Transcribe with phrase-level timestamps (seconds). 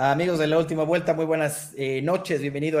[0.00, 2.80] Amigos de la última vuelta, muy buenas eh, noches, bienvenido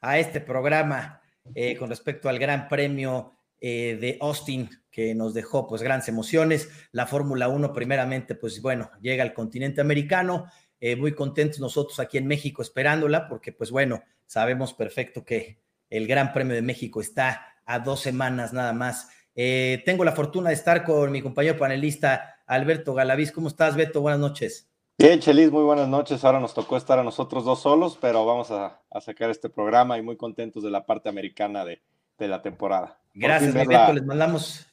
[0.00, 1.20] a este programa
[1.54, 6.70] eh, con respecto al Gran Premio eh, de Austin que nos dejó pues grandes emociones.
[6.92, 10.46] La Fórmula 1 primeramente pues bueno, llega al continente americano,
[10.96, 15.60] muy contentos nosotros aquí en México esperándola porque pues bueno, sabemos perfecto que
[15.90, 19.10] el Gran Premio de México está a dos semanas nada más.
[19.34, 23.30] tengo la fortuna de estar con mi compañero panelista Alberto Galaviz.
[23.30, 24.00] ¿Cómo estás, Beto?
[24.00, 24.70] Buenas noches.
[24.98, 26.24] Bien, Chelis, muy buenas noches.
[26.24, 30.02] Ahora nos tocó estar a nosotros dos solos, pero vamos a, sacar este programa y
[30.02, 31.82] muy contentos de la parte americana de,
[32.18, 32.98] la temporada.
[33.12, 33.92] Gracias, Beto.
[33.92, 34.66] Les mandamos.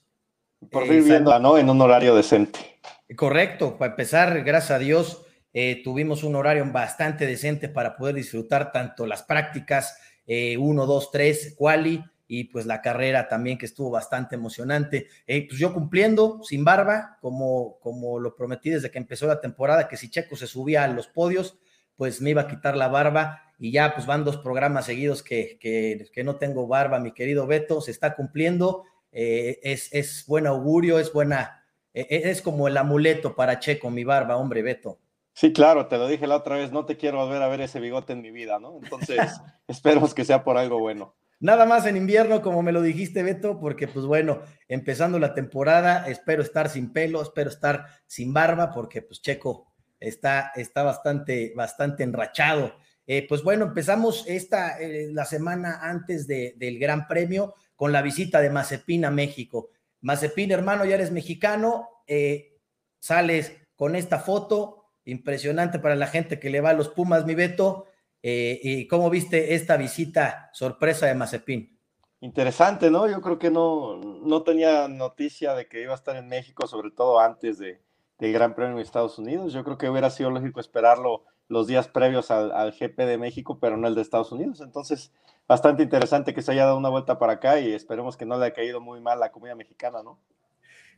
[0.72, 1.58] Por fin eh, ¿no?
[1.58, 2.80] En un horario decente.
[3.18, 3.78] Correcto.
[3.78, 9.06] Para empezar, gracias a Dios, eh, tuvimos un horario bastante decente para poder disfrutar tanto
[9.06, 12.02] las prácticas 1, 2, 3, quali,
[12.36, 15.08] y pues la carrera también que estuvo bastante emocionante.
[15.28, 19.88] Eh, pues yo cumpliendo sin barba, como, como lo prometí desde que empezó la temporada,
[19.88, 21.60] que si Checo se subía a los podios,
[21.96, 25.60] pues me iba a quitar la barba y ya pues van dos programas seguidos que,
[25.60, 30.98] que, no tengo barba, mi querido Beto, se está cumpliendo, eh, es, es buen augurio,
[30.98, 31.64] es buena,
[31.94, 34.98] e, e, es como el amuleto para Checo, mi barba, hombre, Beto.
[35.34, 37.80] Sí, claro, te lo dije la otra vez, no te quiero volver a ver ese
[37.80, 38.80] bigote en mi vida, ¿no?
[38.82, 39.20] Entonces,
[39.68, 41.14] esperemos que sea por algo bueno.
[41.44, 46.08] Nada más en invierno, como me lo dijiste, Beto, porque pues bueno, empezando la temporada,
[46.08, 49.68] espero estar sin pelo, espero estar sin barba, porque pues Checo
[50.00, 52.74] está, está bastante, bastante enrachado.
[53.06, 58.40] Eh, pues bueno, empezamos esta, eh, la semana antes del Gran Premio con la visita
[58.40, 59.70] de Mazepin a México.
[60.00, 62.58] Mazepin, hermano, ya eres mexicano, eh,
[63.00, 67.36] sales con esta foto, impresionante para la gente que le va a los Pumas, mi
[67.36, 67.88] Beto.
[68.26, 71.78] Eh, ¿Y cómo viste esta visita sorpresa de Mazepin?
[72.22, 73.06] Interesante, ¿no?
[73.10, 76.90] Yo creo que no, no tenía noticia de que iba a estar en México, sobre
[76.92, 77.82] todo antes de,
[78.20, 79.52] del Gran Premio de Estados Unidos.
[79.52, 83.60] Yo creo que hubiera sido lógico esperarlo los días previos al, al, GP de México,
[83.60, 84.62] pero no el de Estados Unidos.
[84.62, 85.12] Entonces,
[85.46, 88.46] bastante interesante que se haya dado una vuelta para acá y esperemos que no le
[88.46, 90.18] haya caído muy mal la comida mexicana, ¿no?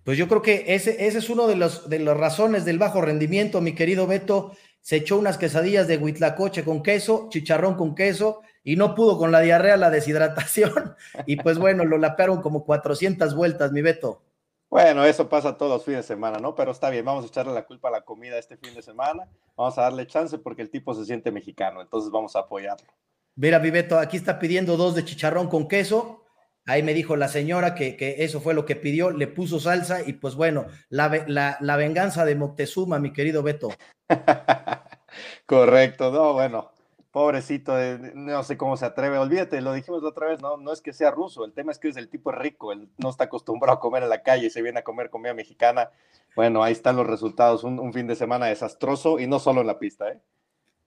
[0.03, 3.02] Pues yo creo que ese, ese es uno de los de las razones del bajo
[3.02, 4.52] rendimiento, mi querido Beto.
[4.85, 9.31] Se echó unas quesadillas de huitlacoche con queso, chicharrón con queso, y no pudo con
[9.31, 10.96] la diarrea, la deshidratación.
[11.25, 14.22] Y pues bueno, lo lapearon como 400 vueltas, mi Beto.
[14.69, 16.53] Bueno, eso pasa todos los fines de semana, ¿no?
[16.53, 19.28] Pero está bien, vamos a echarle la culpa a la comida este fin de semana.
[19.57, 22.85] Vamos a darle chance porque el tipo se siente mexicano, entonces vamos a apoyarlo.
[23.34, 26.25] Mira, mi Beto, aquí está pidiendo dos de chicharrón con queso
[26.68, 30.14] Ahí me dijo la señora que, eso fue lo que pidió, le puso salsa y
[30.14, 33.70] pues bueno, la, la, venganza de Moctezuma, mi querido Beto.
[35.46, 36.72] Correcto, no, bueno,
[37.12, 37.75] pobrecito,
[38.16, 40.92] no sé cómo se atreve, olvídate, lo dijimos la otra vez, no, no es que
[40.92, 43.80] sea ruso, el tema es que es el tipo rico, él no está acostumbrado a
[43.80, 45.92] comer en la calle y se viene a comer comida mexicana.
[46.36, 49.78] Bueno, ahí están los resultados, un, fin de semana desastroso y no solo en la
[49.78, 50.20] pista, ¿eh?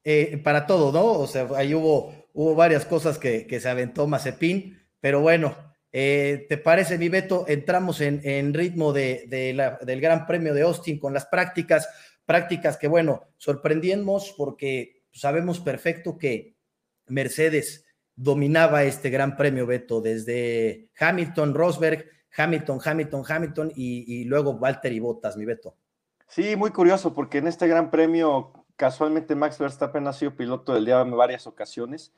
[0.03, 1.07] eh para todo, ¿no?
[1.21, 5.68] O sea, ahí hubo, hubo varias cosas que, que se aventó Mazepin, pero bueno,
[6.01, 7.45] eh, ¿Te parece, mi Beto?
[7.49, 9.27] Entramos en, ritmo de,
[9.83, 11.89] del Gran Premio de Austin con las prácticas,
[12.25, 16.55] prácticas que, bueno, sorprendimos porque sabemos perfecto que
[17.09, 22.07] Mercedes dominaba este Gran Premio, Beto, desde Hamilton, Rosberg,
[22.37, 25.75] Hamilton, Hamilton, Hamilton y, y luego Valtteri Bottas, mi Beto.
[26.29, 30.85] Sí, muy curioso porque en este Gran Premio casualmente Max Verstappen ha sido piloto del
[30.85, 32.13] día en varias ocasiones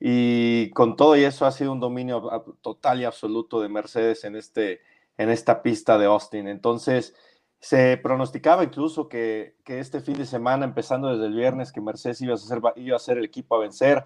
[0.00, 2.22] y con todo y eso ha sido un dominio
[2.60, 4.80] total y absoluto de Mercedes en, este,
[5.16, 6.48] en esta pista de Austin.
[6.48, 7.14] Entonces,
[7.60, 12.20] se pronosticaba incluso que, que, este fin de semana, empezando desde el viernes, que Mercedes
[12.20, 14.04] iba a, ser, iba a ser el equipo a vencer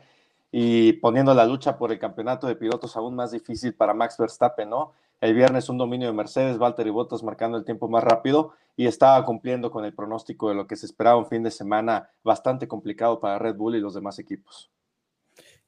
[0.53, 4.71] y poniendo la lucha por el campeonato de pilotos aún más difícil para Max Verstappen,
[4.71, 4.93] ¿no?
[5.21, 9.23] El viernes un dominio de Mercedes, Valtteri Bottas marcando el tiempo más rápido y estaba
[9.25, 13.21] cumpliendo con el pronóstico de lo que se esperaba un fin de semana bastante complicado
[13.21, 14.71] para Red Bull y los demás equipos.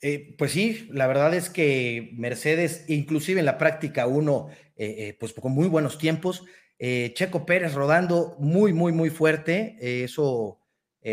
[0.05, 5.17] Eh, pues sí, la verdad es que Mercedes, inclusive en la práctica uno, eh, eh,
[5.19, 6.45] pues con muy buenos tiempos,
[7.15, 10.59] Checo Pérez rodando muy, muy, muy fuerte, eso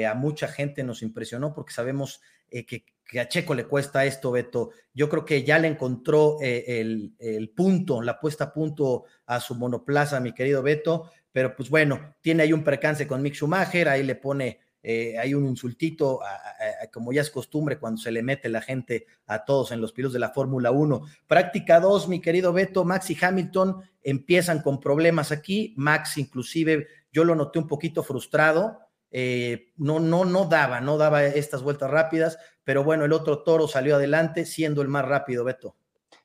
[0.07, 2.85] a mucha gente nos impresionó porque sabemos que,
[3.19, 4.71] a Checo le cuesta esto, Beto.
[4.95, 9.53] Yo creo que ya le encontró el, el, punto, la puesta a punto a su
[9.53, 14.01] monoplaza, mi querido Beto, pero pues bueno, tiene ahí un percance con Mick Schumacher, ahí
[14.01, 16.19] le pone eh, hay un insultito,
[16.91, 20.13] como ya es costumbre cuando se le mete la gente a todos en los pilotos
[20.13, 21.01] de la Fórmula 1.
[21.27, 25.73] Práctica 2, mi querido Beto, Max y Hamilton empiezan con problemas aquí.
[25.77, 28.79] Max inclusive yo lo noté un poquito frustrado,
[29.11, 33.67] eh, no, no, no daba, no daba estas vueltas rápidas, pero bueno, el otro toro
[33.67, 35.75] salió adelante siendo el más rápido, Beto.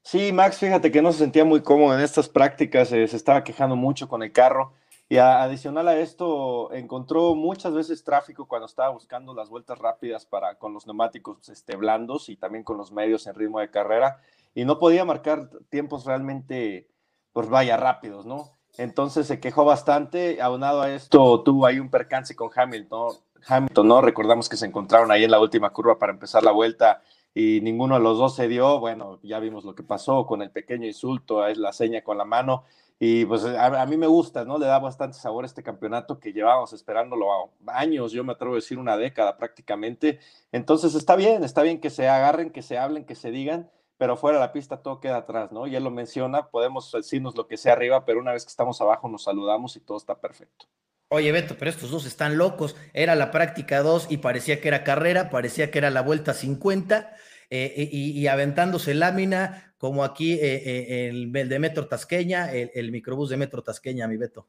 [0.03, 3.43] Sí, Max, fíjate que no se sentía muy cómodo en estas prácticas, eh, se estaba
[3.43, 4.75] quejando mucho con el carro
[5.09, 10.57] Y adicional a esto, encontró muchas veces tráfico cuando estaba buscando las vueltas rápidas para
[10.57, 14.21] con los neumáticos este, blandos y también con los medios en ritmo de carrera
[14.55, 16.89] y no podía marcar tiempos realmente,
[17.33, 18.53] pues vaya, rápidos, ¿no?
[18.77, 23.15] Entonces se quejó bastante, aunado a esto tuvo ahí un percance con Hamilton,
[23.47, 24.01] Hamilton, ¿no?
[24.01, 27.03] Recordamos que se encontraron ahí en la última curva para empezar la vuelta
[27.35, 30.51] y ninguno de los dos se dio, bueno, ya vimos lo que pasó con el
[30.51, 32.65] pequeño insulto, es la seña con la mano,
[33.07, 34.57] y pues a, mí me gusta, ¿no?
[34.57, 38.57] Le da bastante sabor a este campeonato que llevábamos esperándolo años, yo me atrevo a
[38.57, 40.21] decir una década prácticamente.
[40.53, 44.17] Entonces está bien, está bien que se agarren, que se hablen, que se digan, pero
[44.17, 45.67] fuera de la pista todo queda atrás, ¿no?
[45.67, 48.81] Y él lo menciona, podemos decirnos lo que sea arriba, pero una vez que estamos
[48.81, 50.65] abajo nos saludamos y todo está perfecto.
[51.11, 52.75] Oye, Beto, pero estos dos están locos.
[52.95, 57.15] Era la práctica 2 y parecía que era carrera, parecía que era la vuelta 50
[57.51, 63.37] eh, y, aventándose lámina, como aquí eh, eh, el, de Metro Tasqueña, el, microbús de
[63.37, 64.47] Metro Tasqueña, mi Beto.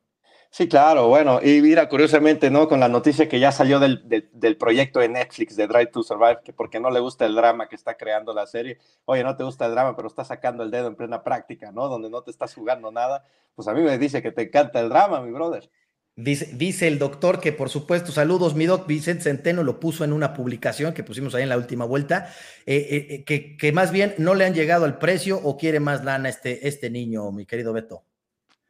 [0.49, 2.69] Sí, claro, bueno, y mira, curiosamente, ¿no?
[2.69, 4.01] Con la noticia que ya salió del,
[4.31, 7.67] del, proyecto de Netflix de Drive to Survive, que porque no le gusta el drama
[7.67, 10.71] que está creando la serie, oye, no te gusta el drama, pero estás sacando el
[10.71, 11.89] dedo en plena práctica, ¿no?
[11.89, 14.88] Donde no te estás jugando nada, pues a mí me dice que te encanta el
[14.88, 15.69] drama, mi brother.
[16.17, 20.13] Dice, dice, el doctor que, por supuesto, saludos, mi doc Vicente Centeno lo puso en
[20.13, 22.29] una publicación que pusimos ahí en la última vuelta,
[22.65, 25.81] eh, eh, eh, que, que, más bien no le han llegado al precio o quiere
[25.81, 28.03] más lana este, este niño, mi querido Beto.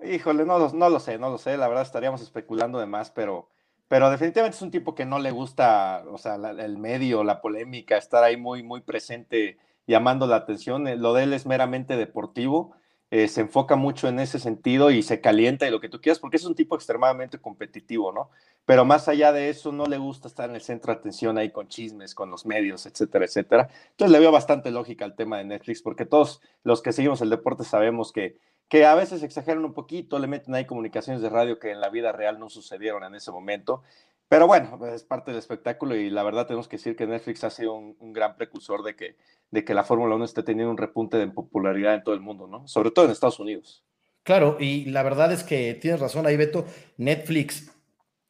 [0.03, 3.47] Híjole, no, no lo sé, no lo sé, la verdad estaríamos especulando de más, pero,
[3.88, 7.95] pero definitivamente es un tipo que no le gusta, o sea, el medio, la polémica,
[7.95, 11.00] estar ahí muy, muy presente llamando la atención.
[11.00, 12.75] Lo de él es meramente deportivo
[13.17, 16.19] eh, se enfoca mucho en ese sentido y se calienta y lo que tú quieras,
[16.19, 18.29] porque es un tipo extremadamente competitivo, ¿no?
[18.65, 21.50] Pero más allá de eso, no le gusta estar en el centro de atención ahí
[21.50, 23.69] con chismes, con los medios, etcétera, etcétera.
[23.91, 27.29] Entonces le veo bastante lógica al tema de Netflix, porque todos los que seguimos el
[27.29, 31.57] deporte sabemos que, que a veces exageran un poquito, le meten ahí comunicaciones de radio
[31.57, 33.81] que en la vida real no sucedieron en ese momento.
[34.27, 37.50] Pero bueno, es parte del espectáculo y la verdad tenemos que decir que Netflix ha
[37.50, 39.15] sido un, un gran precursor de que
[39.51, 42.47] de que la Fórmula 1 esté teniendo un repunte de popularidad en todo el mundo,
[42.47, 42.68] ¿no?
[42.68, 43.83] Sobre todo en Estados Unidos.
[44.24, 46.65] Claro, y la verdad es que tienes razón ahí, Beto.
[46.97, 47.71] Netflix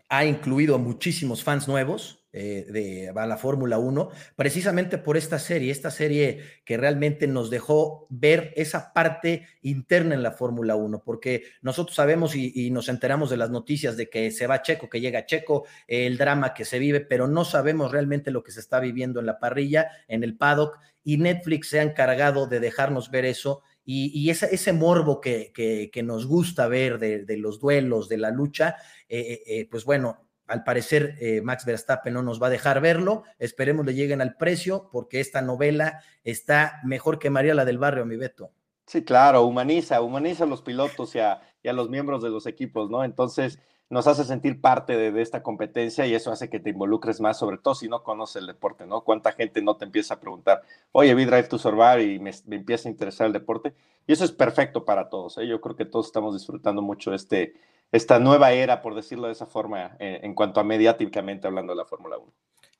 [0.09, 5.71] ha incluido a muchísimos fans nuevos eh, de la Fórmula 1, precisamente por esta serie,
[5.71, 11.43] esta serie que realmente nos dejó ver esa parte interna en la Fórmula 1, porque
[11.61, 15.25] nosotros sabemos y, nos enteramos de las noticias de que se va Checo, que llega
[15.25, 19.21] Checo, el drama que se vive, pero no sabemos realmente lo que se está viviendo
[19.21, 23.61] en la parrilla, en el paddock, y Netflix se ha encargado de dejarnos ver eso
[23.85, 28.75] y, ese, morbo que, nos gusta ver de, los duelos, de la lucha,
[29.07, 33.23] eh, eh, pues bueno, al parecer eh, Max Verstappen no nos va a dejar verlo.
[33.39, 38.05] Esperemos le lleguen al precio porque esta novela está mejor que María la del Barrio,
[38.05, 38.51] mi Beto.
[38.87, 43.03] Sí, claro, humaniza, humaniza a los pilotos y a, los miembros de los equipos, ¿no?
[43.03, 43.59] Entonces
[43.89, 47.57] nos hace sentir parte de, esta competencia y eso hace que te involucres más, sobre
[47.57, 49.01] todo si no conoces el deporte, ¿no?
[49.01, 52.89] ¿Cuánta gente no te empieza a preguntar, oye, vi Drive to Survive y me, empieza
[52.89, 53.73] a interesar el deporte?
[54.07, 55.47] Y eso es perfecto para todos, ¿eh?
[55.47, 57.53] Yo creo que todos estamos disfrutando mucho este,
[57.91, 61.77] esta nueva era, por decirlo de esa forma, eh, en cuanto a mediáticamente hablando de
[61.77, 62.33] la Fórmula 1.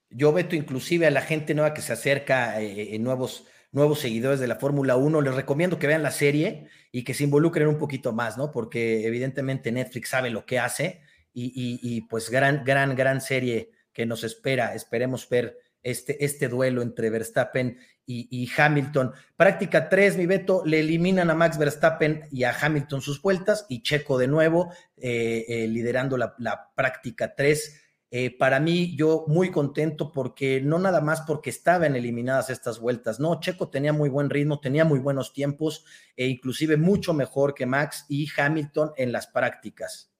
[0.10, 4.48] Yo veto inclusive a la gente nueva que se acerca, eh, nuevos, nuevos seguidores de
[4.48, 8.14] la Fórmula 1, les recomiendo que vean la serie y que se involucren un poquito
[8.14, 8.52] más, ¿no?
[8.52, 11.02] Porque evidentemente Netflix sabe lo que hace
[11.34, 14.74] y, pues gran, gran, gran serie que nos espera.
[14.74, 17.78] Esperemos ver este, este duelo entre Verstappen
[18.08, 19.14] y, Hamilton.
[19.36, 23.82] Práctica 3, mi Beto, le eliminan a Max Verstappen y a Hamilton sus vueltas y
[23.82, 27.82] Checo de nuevo eh, eh, liderando la, práctica 3.
[28.12, 33.20] Eh, para mí, yo muy contento porque no nada más porque estaban eliminadas estas vueltas,
[33.20, 35.86] no, Checo tenía muy buen ritmo, tenía muy buenos tiempos
[36.16, 40.12] e inclusive mucho mejor que Max y Hamilton en las prácticas.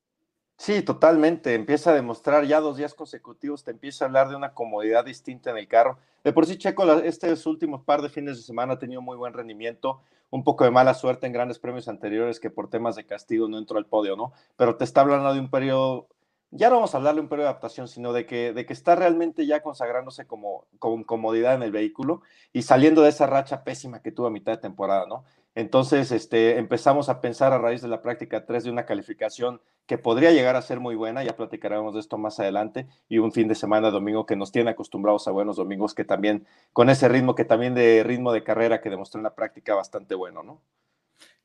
[0.58, 1.54] Sí, totalmente.
[1.54, 5.52] Empieza a demostrar ya dos días consecutivos, te empieza a hablar de una comodidad distinta
[5.52, 6.00] en el carro.
[6.24, 9.34] De por sí, Checo, estos últimos par de fines de semana ha tenido muy buen
[9.34, 13.50] rendimiento, un poco de mala suerte en grandes premios anteriores que por temas de castigo
[13.50, 14.32] no entró al podio, ¿no?
[14.56, 16.08] Pero te está hablando de un periodo,
[16.56, 18.74] ya no vamos a hablarle de un periodo de adaptación, sino de que, de que
[18.74, 22.22] está realmente ya consagrándose como, con comodidad en el vehículo
[22.54, 25.26] y saliendo de esa racha pésima que tuvo a mitad de temporada, ¿no?
[25.54, 29.98] Entonces, este, empezamos a pensar a raíz de la práctica 3 de una calificación que
[29.98, 33.48] podría llegar a ser muy buena, ya platicaremos de esto más adelante, y un fin
[33.48, 37.36] de semana domingo que nos tiene acostumbrados a buenos domingos, que también, con ese ritmo,
[37.36, 40.62] que también de ritmo de carrera que demostró en la práctica bastante bueno, ¿no?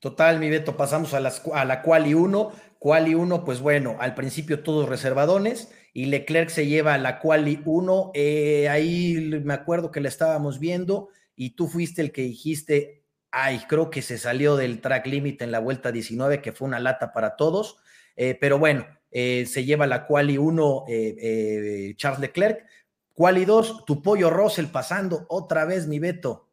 [0.00, 2.52] Total, mi Beto, pasamos a, las, a la Quali 1.
[2.78, 7.60] Quali 1, pues bueno, al principio todos reservadones y Leclerc se lleva a la Quali
[7.66, 8.12] 1.
[8.14, 13.60] Eh, ahí me acuerdo que la estábamos viendo y tú fuiste el que dijiste, ay,
[13.68, 17.12] creo que se salió del track limit en la vuelta 19, que fue una lata
[17.12, 17.76] para todos.
[18.16, 22.64] Eh, pero bueno, eh, se lleva la quali 1 eh, Charles Leclerc.
[23.12, 26.48] Quali 2, tu pollo Russell pasando otra vez, mi Beto.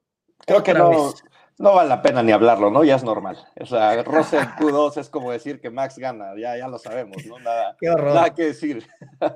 [0.46, 1.14] Creo que no,
[1.60, 2.84] no vale la pena ni hablarlo, ¿no?
[2.84, 3.38] Ya es normal.
[3.60, 7.40] O sea, Russell Q2 es como decir que Max gana, ya, ya lo sabemos, ¿no?
[7.40, 8.14] Nada, qué horror.
[8.14, 8.88] Nada que decir.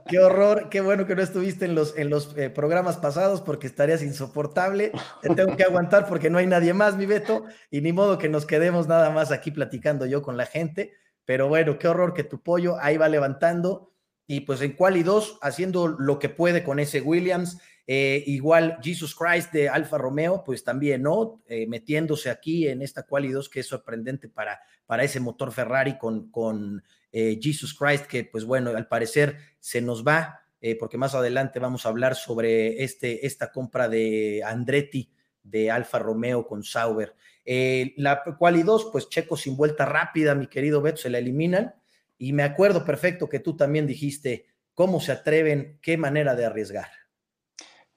[0.07, 3.65] Qué horror, qué bueno que no estuviste en los, en los eh, programas pasados porque
[3.65, 4.91] estarías insoportable.
[5.21, 8.29] Te tengo que aguantar porque no hay nadie más, mi Beto, y ni modo que
[8.29, 10.93] nos quedemos nada más aquí platicando yo con la gente.
[11.25, 13.91] Pero bueno, qué horror que tu pollo ahí va levantando
[14.27, 17.57] y pues en quali 2 haciendo lo que puede con ese Williams
[17.87, 21.41] eh, igual Jesus Christ de Alfa Romeo, pues también, ¿no?
[21.47, 25.97] Eh, metiéndose aquí en esta quali 2 que es sorprendente para, para ese motor Ferrari
[25.97, 30.37] con, con eh, Jesus Christ, que pues bueno, al parecer se nos va,
[30.79, 35.11] porque más adelante vamos a hablar sobre este, esta compra de Andretti
[35.41, 37.15] de Alfa Romeo con Sauber.
[37.97, 41.73] la quali 2, pues Checo sin vuelta rápida, mi querido Beto, se la eliminan.
[42.19, 44.45] Y me acuerdo perfecto que tú también dijiste
[44.75, 47.00] cómo se atreven, qué manera de arriesgar.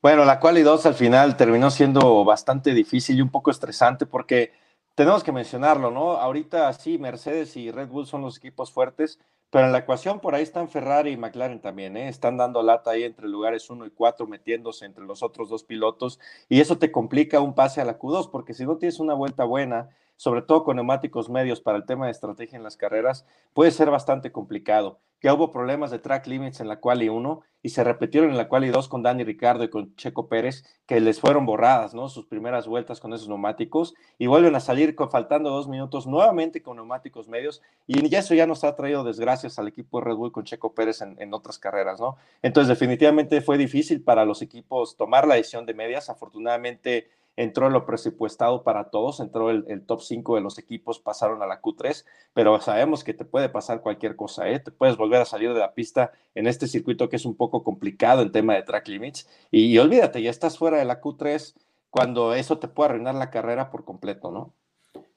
[0.05, 4.53] Bueno, la quali 2 al final terminó siendo bastante difícil y un poco estresante porque
[4.95, 6.19] tenemos que mencionarlo, ¿no?
[6.19, 9.19] Ahorita sí, Mercedes y Red Bull son los equipos fuertes,
[9.49, 12.11] pero en la ecuación por ahí están Ferrari y McLaren también, ¿eh?
[12.11, 16.21] Están dando lata ahí entre lugares 1 y 4, metiéndose entre los otros dos pilotos,
[16.51, 19.45] y eso te complica un pase a la Q2, porque si no tienes una vuelta
[19.45, 23.71] buena, sobre todo con neumáticos medios para el tema de estrategia en las carreras, puede
[23.71, 25.01] ser bastante complicado.
[25.25, 28.47] Ya hubo problemas de track limits en la quali 1 y se repitieron en la
[28.47, 32.11] quali 2 con Dani Ricardo y con Checo Pérez, que les fueron borradas, ¿no?
[32.11, 36.77] Sus primeras vueltas con esos neumáticos y vuelven a salir faltando dos minutos nuevamente con
[36.77, 40.45] neumáticos medios y eso ya nos ha traído desgracias al equipo de Red Bull con
[40.45, 42.19] Checo Pérez en, en otras carreras, ¿no?
[42.43, 46.11] Entonces definitivamente fue difícil para los equipos tomar la decisión de medias.
[46.11, 51.47] Afortunadamente entró lo presupuestado para todos, entró el, top 5 de los equipos, pasaron a
[51.47, 54.61] la Q3, pero sabemos que te puede pasar cualquier cosa, ¿eh?
[54.61, 57.65] te puedes volver a salir de la pista en este circuito que es un poco
[57.65, 61.55] complicado en tema de track limits, y, olvídate, ya estás fuera de la Q3
[61.91, 64.53] cuando eso te puede arruinar la carrera por completo, ¿no?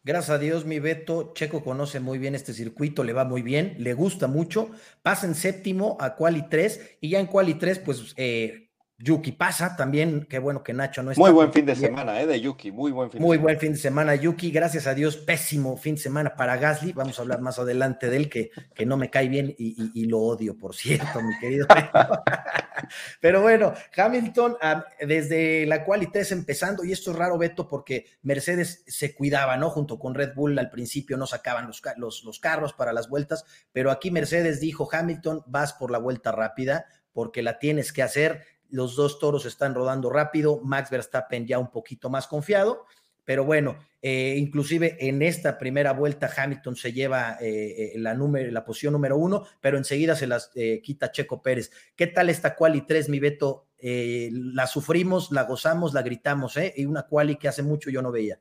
[0.03, 1.33] Gracias a Dios, mi Beto.
[1.33, 4.69] Checo conoce muy bien este circuito, le va muy bien, le gusta mucho.
[5.01, 8.66] Pasa en séptimo a Quali 3 y ya en Quali 3, pues eh,
[8.99, 11.21] Yuki pasa también, qué bueno que Nacho no está.
[11.21, 12.25] Muy buen fin de semana, ¿eh?
[12.25, 13.27] De Yuki, muy buen fin de semana.
[13.27, 14.49] Muy buen fin de semana, Yuki.
[14.49, 16.93] Gracias a Dios, pésimo fin de semana para Gasly.
[16.93, 20.19] Vamos a hablar más adelante de él, que, que no me cae bien y, lo
[20.19, 21.67] odio, por cierto, mi querido.
[23.21, 27.67] Pero bueno, Hamilton, ah, desde la cual y tres empezando, y esto es raro, Beto,
[27.67, 29.69] porque Mercedes se cuidaba, ¿no?
[29.69, 33.45] Junto con Red Bull al principio no sacaban los, los, los carros para las vueltas,
[33.71, 36.87] pero aquí Mercedes dijo, Hamilton, vas por la vuelta rápida
[37.17, 41.71] porque la tienes que hacer los dos toros están rodando rápido, Max Verstappen ya un
[41.71, 42.85] poquito más confiado,
[43.27, 48.93] pero bueno, eh, inclusive en esta primera vuelta Hamilton se lleva eh, eh, la, posición
[48.93, 50.49] número uno, pero enseguida se las
[50.81, 51.71] quita Checo Pérez.
[51.95, 53.65] ¿Qué tal esta quali 3, mi Beto?
[53.79, 56.73] la sufrimos, la gozamos, la gritamos, ¿eh?
[56.77, 58.39] Y una quali que hace mucho yo no veía.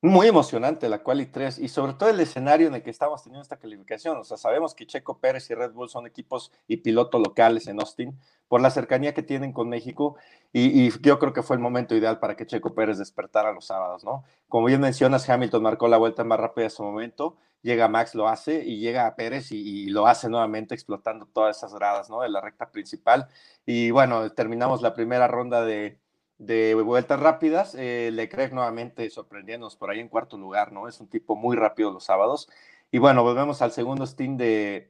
[0.00, 3.42] Muy emocionante la Quali 3 y sobre todo el escenario en el que estamos teniendo
[3.42, 4.16] esta calificación.
[4.16, 7.80] O sea, sabemos que Checo Pérez y Red Bull son equipos y pilotos locales en
[7.80, 10.14] Austin por la cercanía que tienen con México
[10.52, 14.04] y, yo creo que fue el momento ideal para que Checo Pérez despertara los sábados,
[14.04, 14.22] ¿no?
[14.48, 18.28] Como bien mencionas, Hamilton marcó la vuelta más rápida de su momento, llega Max, lo
[18.28, 22.20] hace y llega a Pérez y, lo hace nuevamente explotando todas esas gradas, ¿no?
[22.22, 23.26] De la recta principal.
[23.66, 25.98] Y bueno, terminamos la primera ronda de
[26.38, 27.74] de vueltas rápidas.
[27.76, 30.88] Eh, Leclerc nuevamente sorprendiéndonos por ahí en cuarto lugar, ¿no?
[30.88, 32.48] Es un tipo muy rápido los sábados.
[32.90, 34.88] Y bueno, volvemos al segundo stint de,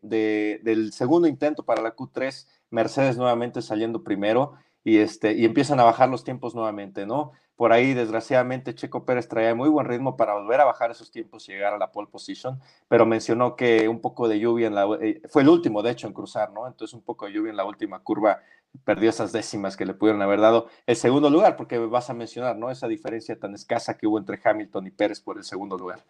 [0.63, 5.85] del segundo intento para la Q3, Mercedes nuevamente saliendo primero y, este, y empiezan a
[5.85, 7.33] bajar los tiempos nuevamente, ¿no?
[7.57, 11.49] Por ahí, desgraciadamente, Checo Pérez traía muy buen ritmo para volver a bajar esos tiempos
[11.49, 14.87] y llegar a la pole position, pero mencionó que un poco de lluvia en la...
[15.01, 16.69] Eh, fue el último, de hecho, en cruzar, ¿no?
[16.69, 18.39] Entonces un poco de lluvia en la última curva
[18.85, 22.57] perdió esas décimas que le pudieron haber dado el segundo lugar, porque vas a mencionar,
[22.57, 22.71] ¿no?
[22.71, 26.05] Esa diferencia tan escasa que hubo entre Hamilton y Pérez por el segundo lugar.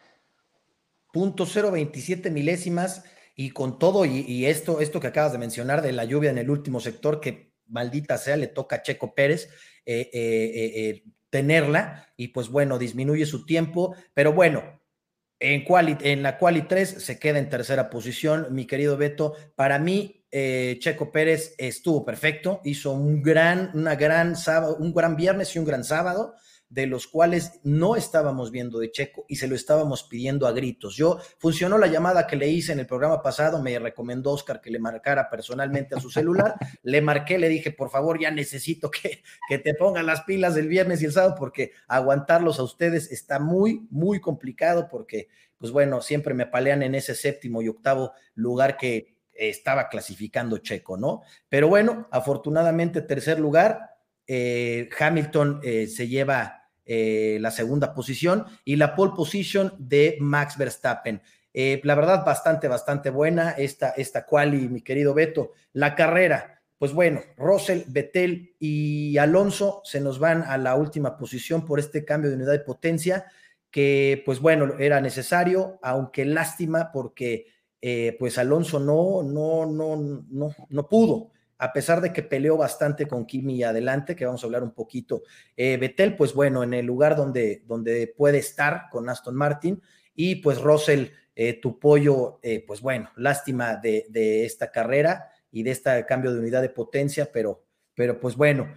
[1.13, 6.05] Punto 027 milésimas y con todo y, esto, esto que acabas de mencionar de la
[6.05, 9.49] lluvia en el último sector, que maldita sea, le toca a Checo Pérez
[9.87, 14.81] eh, eh, eh, tenerla y pues bueno, disminuye su tiempo, pero bueno,
[15.41, 15.65] en,
[16.01, 19.35] en la quali 3 se queda en tercera posición, mi querido Beto.
[19.55, 25.17] Para mí, eh, Checo Pérez estuvo perfecto, hizo un gran, una gran sábado, un gran
[25.17, 26.35] viernes y un gran sábado,
[26.69, 30.97] de los cuales no estábamos viendo de Checo y se lo estábamos pidiendo a gritos.
[30.97, 34.71] Yo funcionó la llamada que le hice en el programa pasado, me recomendó Oscar que
[34.71, 39.23] le marcara personalmente a su celular, le marqué, le dije, por favor, ya necesito que,
[39.49, 43.39] que te pongan las pilas el viernes y el sábado porque aguantarlos a ustedes está
[43.39, 48.77] muy, muy complicado porque, pues bueno, siempre me palean en ese séptimo y octavo lugar
[48.77, 51.23] que estaba clasificando Checo, ¿no?
[51.49, 53.95] Pero bueno, afortunadamente tercer lugar,
[54.27, 60.59] eh, Hamilton eh, se lleva eh, la segunda posición y la pole position de Max
[60.59, 61.23] Verstappen.
[61.55, 65.53] la verdad, bastante, bastante buena esta, esta quali, mi querido Beto.
[65.73, 71.65] La carrera, pues bueno, Russell, Vettel y Alonso se nos van a la última posición
[71.65, 73.27] por este cambio de unidad de potencia
[73.71, 77.47] que pues bueno, era necesario, aunque lástima porque
[77.81, 79.97] eh, pues Alonso no, no, no,
[80.29, 84.47] no, no pudo, a pesar de que peleó bastante con Kimi adelante, que vamos a
[84.47, 85.23] hablar un poquito.
[85.57, 89.81] Eh, Betel, pues bueno, en el lugar donde, donde puede estar con Aston Martin,
[90.15, 91.07] y pues Russell,
[91.37, 96.41] eh, tu pollo, pues bueno, lástima de, de, esta carrera y de este cambio de
[96.41, 97.63] unidad de potencia, pero,
[97.95, 98.69] pero pues bueno,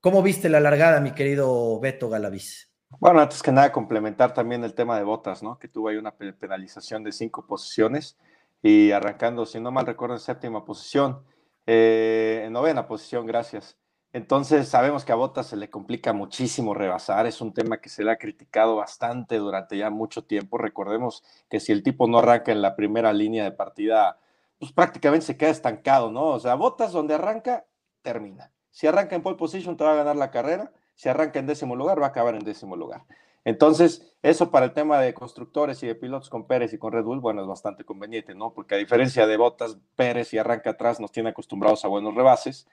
[0.00, 2.70] ¿cómo viste la largada, mi querido Beto Galaviz?
[3.00, 5.58] Bueno, antes que nada, complementar también el tema de botas, ¿no?
[5.58, 8.16] Que tuvo ahí una penalización de cinco posiciones
[8.62, 11.24] y arrancando, si no mal recuerdo, en séptima posición,
[11.66, 13.78] eh, en novena posición, gracias.
[14.12, 18.02] Entonces, sabemos que a Botas se le complica muchísimo rebasar, es un tema que se
[18.02, 20.58] le ha criticado bastante durante ya mucho tiempo.
[20.58, 24.18] Recordemos que si el tipo no arranca en la primera línea de partida,
[24.58, 26.28] pues prácticamente se queda estancado, ¿no?
[26.28, 27.66] O sea, Botas donde arranca,
[28.02, 28.52] termina.
[28.70, 31.76] Si arranca en pole position, te va a ganar la carrera si arranca en décimo
[31.76, 33.04] lugar, va a acabar en décimo lugar.
[33.46, 37.04] Entonces, eso para el tema de constructores y de pilotos con Pérez y con Red
[37.04, 38.52] Bull, bueno, es bastante conveniente, ¿no?
[38.52, 42.66] Porque a diferencia de Botas, Pérez y arranca atrás nos tiene acostumbrados a buenos rebases.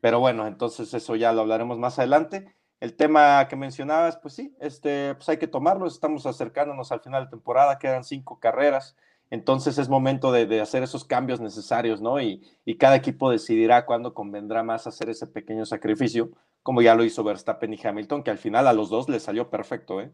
[0.00, 2.54] Pero bueno, entonces eso ya lo hablaremos más adelante.
[2.80, 5.86] El tema que mencionabas, pues sí, este, pues hay que tomarlo.
[5.86, 8.96] Estamos acercándonos al final de temporada, quedan cinco carreras.
[9.28, 12.18] Entonces es momento de, hacer esos cambios necesarios, ¿no?
[12.18, 16.30] Y, y, cada equipo decidirá cuándo convendrá más hacer ese pequeño sacrificio
[16.64, 19.50] como ya lo hizo Verstappen y Hamilton, que al final a los dos les salió
[19.50, 20.10] perfecto, ¿eh?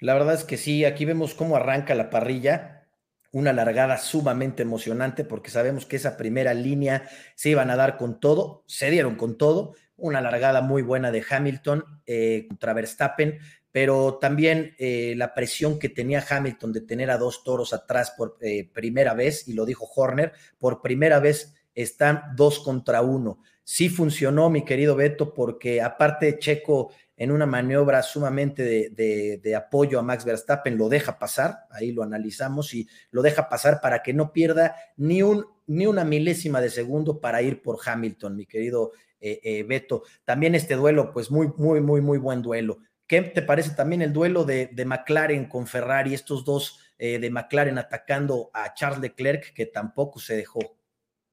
[0.00, 2.88] La verdad es que sí, aquí vemos cómo arranca la parrilla,
[3.30, 8.18] una largada sumamente emocionante, porque sabemos que esa primera línea se iban a dar con
[8.18, 13.38] todo, se dieron con todo, una largada muy buena de Hamilton eh, contra Verstappen,
[13.70, 18.38] pero también eh, la presión que tenía Hamilton de tener a dos toros atrás por
[18.40, 23.40] eh, primera vez, y lo dijo Horner, por primera vez están dos contra uno.
[23.70, 30.02] Sí funcionó, mi querido Beto, porque aparte Checo en una maniobra sumamente de, apoyo a
[30.02, 34.32] Max Verstappen lo deja pasar, ahí lo analizamos y lo deja pasar para que no
[34.32, 39.64] pierda ni, un, una milésima de segundo para ir por Hamilton, mi querido eh, eh,
[39.64, 40.02] Beto.
[40.24, 42.78] También este duelo, pues muy, muy, muy, muy buen duelo.
[43.06, 47.76] ¿Qué te parece también el duelo de, McLaren con Ferrari, estos dos eh, de McLaren
[47.76, 50.77] atacando a Charles Leclerc, que tampoco se dejó?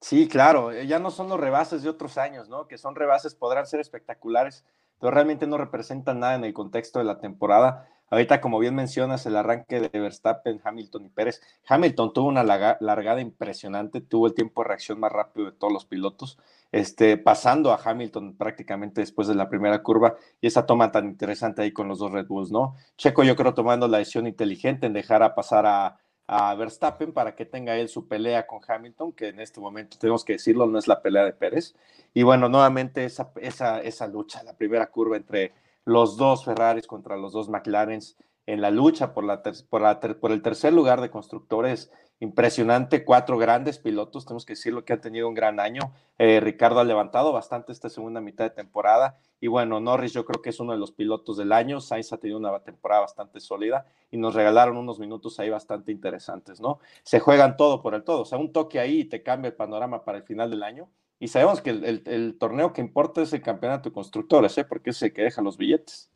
[0.01, 2.67] Sí, claro, eh, ya no son los rebases de otros años, ¿no?
[2.67, 4.63] Que son rebases, podrán ser espectaculares,
[4.99, 7.88] pero realmente no representan nada en el contexto de la temporada.
[8.12, 11.41] Ahorita, como bien mencionas, el arranque de Verstappen, Hamilton y Pérez.
[11.67, 15.86] Hamilton tuvo una largada impresionante, tuvo el tiempo de reacción más rápido de todos los
[15.86, 16.38] pilotos,
[16.71, 21.63] este, pasando a Hamilton prácticamente después de la primera curva y esa toma tan interesante
[21.63, 22.75] ahí con los dos Red Bulls, ¿no?
[22.95, 27.35] Checo, yo creo, tomando la decisión inteligente en dejar a pasar a, a Verstappen para
[27.35, 30.79] que tenga él su pelea con Hamilton, que en este momento tenemos que decirlo, no
[30.79, 31.75] es la pelea de Pérez.
[32.13, 35.53] Y bueno, nuevamente esa, esa, esa lucha, la primera curva entre
[35.85, 40.31] los dos Ferraris contra los dos McLarens en la lucha por, la, por, la, por
[40.31, 45.28] el tercer lugar de constructores impresionante, cuatro grandes pilotos, tenemos que decirlo que han tenido
[45.28, 45.91] un gran año.
[46.17, 50.41] Eh, Ricardo ha levantado bastante esta segunda mitad de temporada y bueno, Norris yo creo
[50.41, 53.86] que es uno de los pilotos del año, Sainz ha tenido una temporada bastante sólida
[54.12, 56.80] y nos regalaron unos minutos ahí bastante interesantes, ¿no?
[57.04, 59.56] Se juegan todo por el todo, o sea, un toque ahí y te cambia el
[59.56, 60.89] panorama para el final del año.
[61.19, 64.65] Y sabemos que el, torneo que importa es el campeonato de constructores, ¿eh?
[64.65, 66.12] porque es el que deja los billetes.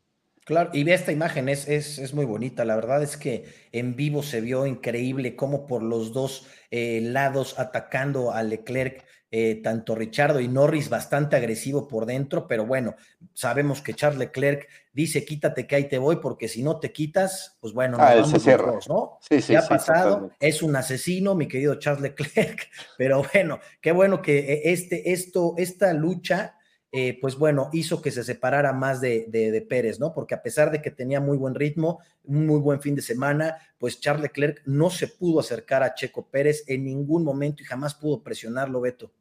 [0.50, 2.64] Claro, y ve esta imagen, es, es, muy bonita.
[2.64, 7.56] La verdad es que en vivo se vio increíble cómo por los dos eh, lados
[7.56, 12.96] atacando a Leclerc, eh, tanto Richardo y Norris bastante agresivo por dentro, pero bueno,
[13.32, 17.56] sabemos que Charles Leclerc dice quítate que ahí te voy, porque si no te quitas,
[17.60, 19.18] pues bueno, ah, nos vamos ¿no?
[19.20, 24.20] Sí, sí, ha pasado, es un asesino, mi querido Charles Leclerc, pero bueno, qué bueno
[24.20, 26.56] que eh, este, esto, esta lucha
[26.92, 30.12] eh, pues bueno, hizo que se separara más de, Pérez, ¿no?
[30.12, 34.00] Porque a pesar de que tenía muy buen ritmo, muy buen fin de semana, pues
[34.00, 38.22] Charles Leclerc no se pudo acercar a Checo Pérez en ningún momento y jamás pudo
[38.22, 39.12] presionarlo, Beto.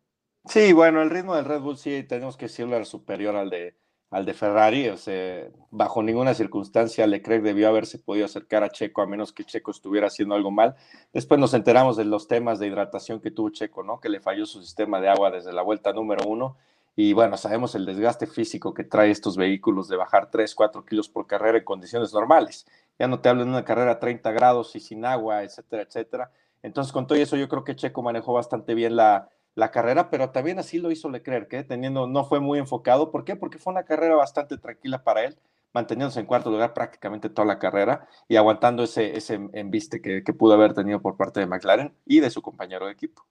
[0.45, 3.75] Sí, bueno, el ritmo del Red Bull sí tenemos que decirlo era superior al de,
[4.09, 9.03] al de Ferrari, o sea, bajo ninguna circunstancia Leclerc debió haberse podido acercar a Checo
[9.03, 10.75] a menos que Checo estuviera haciendo algo mal.
[11.13, 13.99] Después nos enteramos de los temas de hidratación que tuvo Checo, ¿no?
[13.99, 16.57] Que le falló su sistema de agua desde la vuelta número uno
[17.01, 21.07] y bueno, sabemos el desgaste físico que trae estos vehículos de bajar 3, 4 kilos
[21.07, 22.67] por carrera en condiciones normales.
[22.99, 26.31] Ya no te hablo de una carrera a 30 grados y sin agua, etcétera, etcétera.
[26.61, 30.31] Entonces, con todo eso, yo creo que Checo manejó bastante bien la, la carrera, pero
[30.31, 31.63] también así lo hizo Leclerc, ¿eh?
[31.63, 33.11] teniendo, no fue muy enfocado.
[33.11, 33.37] ¿Por qué?
[33.37, 35.37] Porque fue una carrera bastante tranquila para él,
[35.71, 40.33] manteniéndose en cuarto lugar prácticamente toda la carrera y aguantando ese, ese embiste que, que
[40.33, 43.25] pudo haber tenido por parte de McLaren y de su compañero de equipo.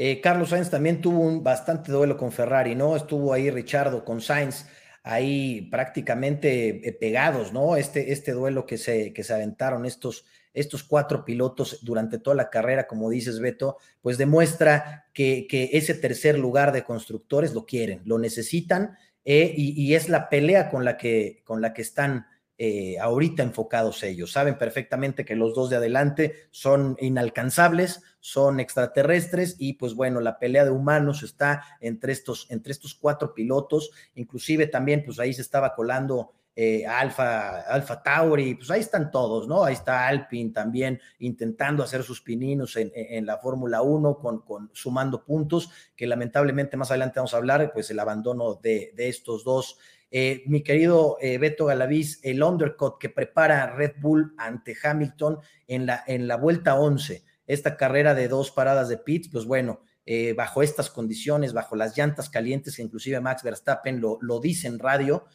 [0.00, 2.94] Eh, Carlos Sainz también tuvo un bastante duelo con Ferrari, ¿no?
[2.94, 4.64] Estuvo ahí Richardo con Sainz
[5.02, 7.76] ahí prácticamente eh, pegados, ¿no?
[7.76, 12.50] Este, este duelo que se, que se aventaron estos, estos cuatro pilotos durante toda la
[12.50, 18.18] carrera, como dices, Beto, pues demuestra que, ese tercer lugar de constructores lo quieren, lo
[18.18, 22.26] necesitan eh, y, es la pelea con la que, con la que están
[22.60, 24.32] eh, ahorita enfocados ellos.
[24.32, 30.40] Saben perfectamente que los dos de adelante son inalcanzables, son extraterrestres y pues bueno, la
[30.40, 35.42] pelea de humanos está entre estos, entre estos cuatro pilotos, inclusive también pues ahí se
[35.42, 39.62] estaba colando eh, Alfa, Alfa Tauri, pues ahí están todos, ¿no?
[39.62, 45.22] Ahí está Alpine también intentando hacer sus pininos en, la Fórmula 1 con, con, sumando
[45.24, 49.78] puntos, que lamentablemente más adelante vamos a hablar, pues el abandono de, de estos dos
[50.10, 55.86] eh, mi querido eh, Beto Galaviz, el undercut que prepara Red Bull ante Hamilton en
[55.86, 60.32] la, en la vuelta 11, esta carrera de dos paradas de pits, pues bueno, eh,
[60.32, 64.78] bajo estas condiciones, bajo las llantas calientes, que inclusive Max Verstappen lo, lo dice en
[64.78, 65.26] radio,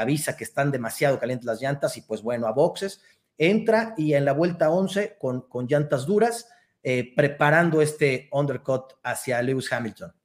[0.00, 3.02] avisa que están demasiado calientes las llantas y pues bueno, a boxes,
[3.36, 6.48] entra y en la vuelta 11 con, con llantas duras,
[7.14, 10.15] preparando este undercut hacia Lewis Hamilton.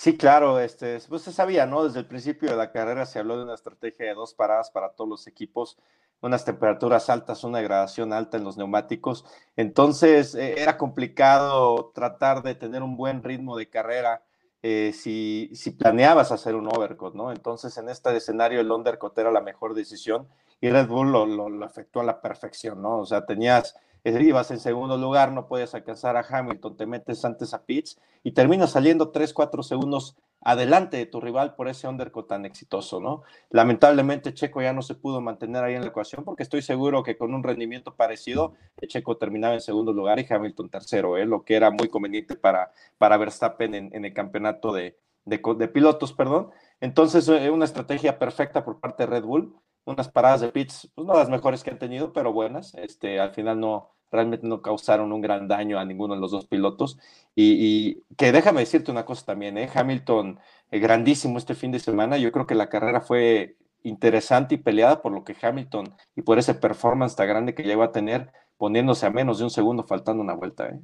[0.00, 1.84] Sí, claro, este, pues se sabía, ¿no?
[1.84, 4.92] Desde el principio de la carrera se habló de una estrategia de dos paradas para
[4.92, 5.76] todos los equipos,
[6.22, 9.26] unas temperaturas altas, una degradación alta en los neumáticos.
[9.56, 14.22] Entonces eh, era complicado tratar de tener un buen ritmo de carrera
[14.62, 17.30] eh, si, si, planeabas hacer un overcut, ¿no?
[17.30, 20.28] Entonces en este escenario el undercut era la mejor decisión
[20.62, 23.00] y Red Bull lo, lo, lo afectó a la perfección, ¿no?
[23.00, 27.54] O sea, tenías ibas en segundo lugar, no puedes alcanzar a Hamilton, te metes antes
[27.54, 32.28] a Pitts y terminas saliendo 3, 4 segundos adelante de tu rival por ese undercut
[32.28, 33.22] tan exitoso, ¿no?
[33.50, 37.16] Lamentablemente Checo ya no se pudo mantener ahí en la ecuación porque estoy seguro que
[37.16, 38.54] con un rendimiento parecido
[38.86, 41.26] Checo terminaba en segundo lugar y Hamilton tercero, ¿eh?
[41.26, 46.50] lo que era muy conveniente para, para Verstappen en, el campeonato de, de, pilotos, perdón.
[46.80, 51.06] Entonces, eh, una estrategia perfecta por parte de Red Bull unas paradas de pits, pues
[51.06, 52.74] no las mejores que han tenido, pero buenas.
[52.74, 56.46] Este, al final no, realmente no causaron un gran daño a ninguno de los dos
[56.46, 56.98] pilotos.
[57.34, 59.68] Y, que déjame decirte una cosa también, ¿eh?
[59.72, 60.38] Hamilton,
[60.70, 62.18] eh, grandísimo este fin de semana.
[62.18, 66.38] Yo creo que la carrera fue interesante y peleada por lo que Hamilton y por
[66.38, 70.22] ese performance tan grande que llegó a tener, poniéndose a menos de un segundo faltando
[70.22, 70.68] una vuelta.
[70.68, 70.80] ¿eh?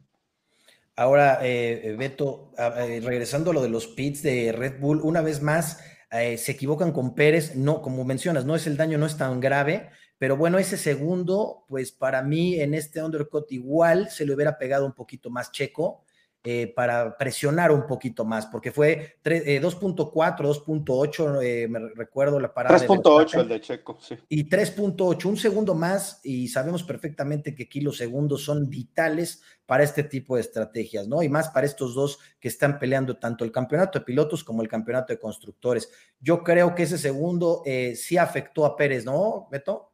[0.97, 5.83] Ahora, eh, Beto, regresando a lo de los pits de Red Bull, una vez más,
[6.23, 9.41] eh, se equivocan con Pérez, no, como mencionas, no es el daño, no es tan
[9.41, 14.57] grave, pero bueno, ese segundo, pues para mí en este undercut igual se le hubiera
[14.57, 16.06] pegado un poquito más checo,
[16.49, 22.55] eh, para presionar un poquito más, porque fue 2.4, 2.8, eh, eh, me recuerdo la
[22.55, 22.79] parada.
[22.79, 24.15] 3.8 el de Checo, sí.
[24.29, 29.83] Y 3.8, un segundo más, y sabemos perfectamente que aquí los segundos son vitales para
[29.83, 31.21] este tipo de estrategias, ¿no?
[31.21, 34.69] Y más para estos dos que están peleando tanto el campeonato de pilotos como el
[34.69, 35.91] campeonato de constructores.
[36.21, 37.65] Yo creo que ese segundo
[37.97, 39.91] sí afectó a Pérez, ¿no, Beto?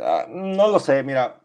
[0.00, 1.40] Ah, no lo sé, mira,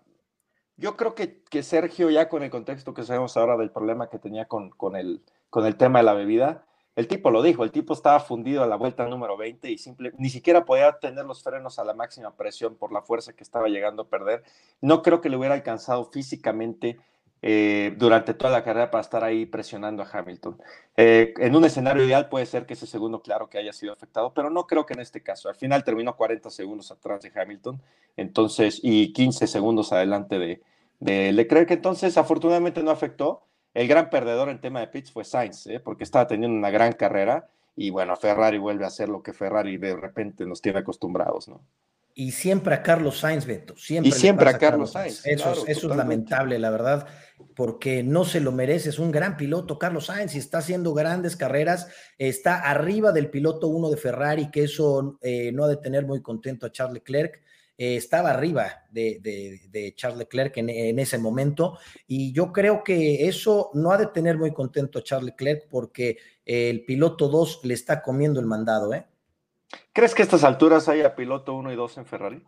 [0.81, 4.17] yo creo que, que, Sergio, ya con el contexto que sabemos ahora del problema que
[4.17, 6.65] tenía con, con, el, con el tema de la bebida,
[6.95, 10.11] el tipo lo dijo, el tipo estaba fundido a la vuelta número 20 y simple,
[10.17, 13.67] ni siquiera podía tener los frenos a la máxima presión por la fuerza que estaba
[13.69, 14.43] llegando a perder.
[14.81, 16.97] No creo que le hubiera alcanzado físicamente
[17.43, 20.59] eh, durante toda la carrera para estar ahí presionando a Hamilton.
[20.97, 24.33] Eh, en un escenario ideal puede ser que ese segundo, claro, que haya sido afectado,
[24.33, 25.47] pero no creo que en este caso.
[25.47, 27.79] Al final terminó 40 segundos atrás de Hamilton,
[28.17, 30.61] entonces, y 15 segundos adelante de,
[31.01, 33.43] de Leclerc, entonces afortunadamente no afectó.
[33.73, 35.79] El gran perdedor en tema de pits fue Sainz, ¿eh?
[35.79, 39.77] porque estaba teniendo una gran carrera y bueno, Ferrari vuelve a hacer lo que Ferrari
[39.77, 41.61] de repente nos tiene acostumbrados, ¿no?
[42.13, 43.75] Y siempre a Carlos Sainz, Beto.
[43.77, 45.25] Siempre y siempre a Carlos, Sainz.
[45.25, 47.07] Eso, es lamentable, la verdad,
[47.55, 48.89] porque no se lo merece.
[48.89, 51.87] Es un gran piloto, Carlos Sainz, y está haciendo grandes carreras.
[52.17, 56.21] Está arriba del piloto uno de Ferrari, que eso eh, no ha de tener muy
[56.21, 57.41] contento a Charles Leclerc.
[57.77, 63.91] Eh, estaba arriba de, Charles Leclerc en, ese momento y yo creo que eso no
[63.91, 68.39] ha de tener muy contento a Charles Leclerc porque el piloto 2 le está comiendo
[68.39, 68.93] el mandado.
[68.93, 69.05] ¿eh?
[69.93, 72.43] ¿Crees que a estas alturas haya piloto 1 y 2 en Ferrari?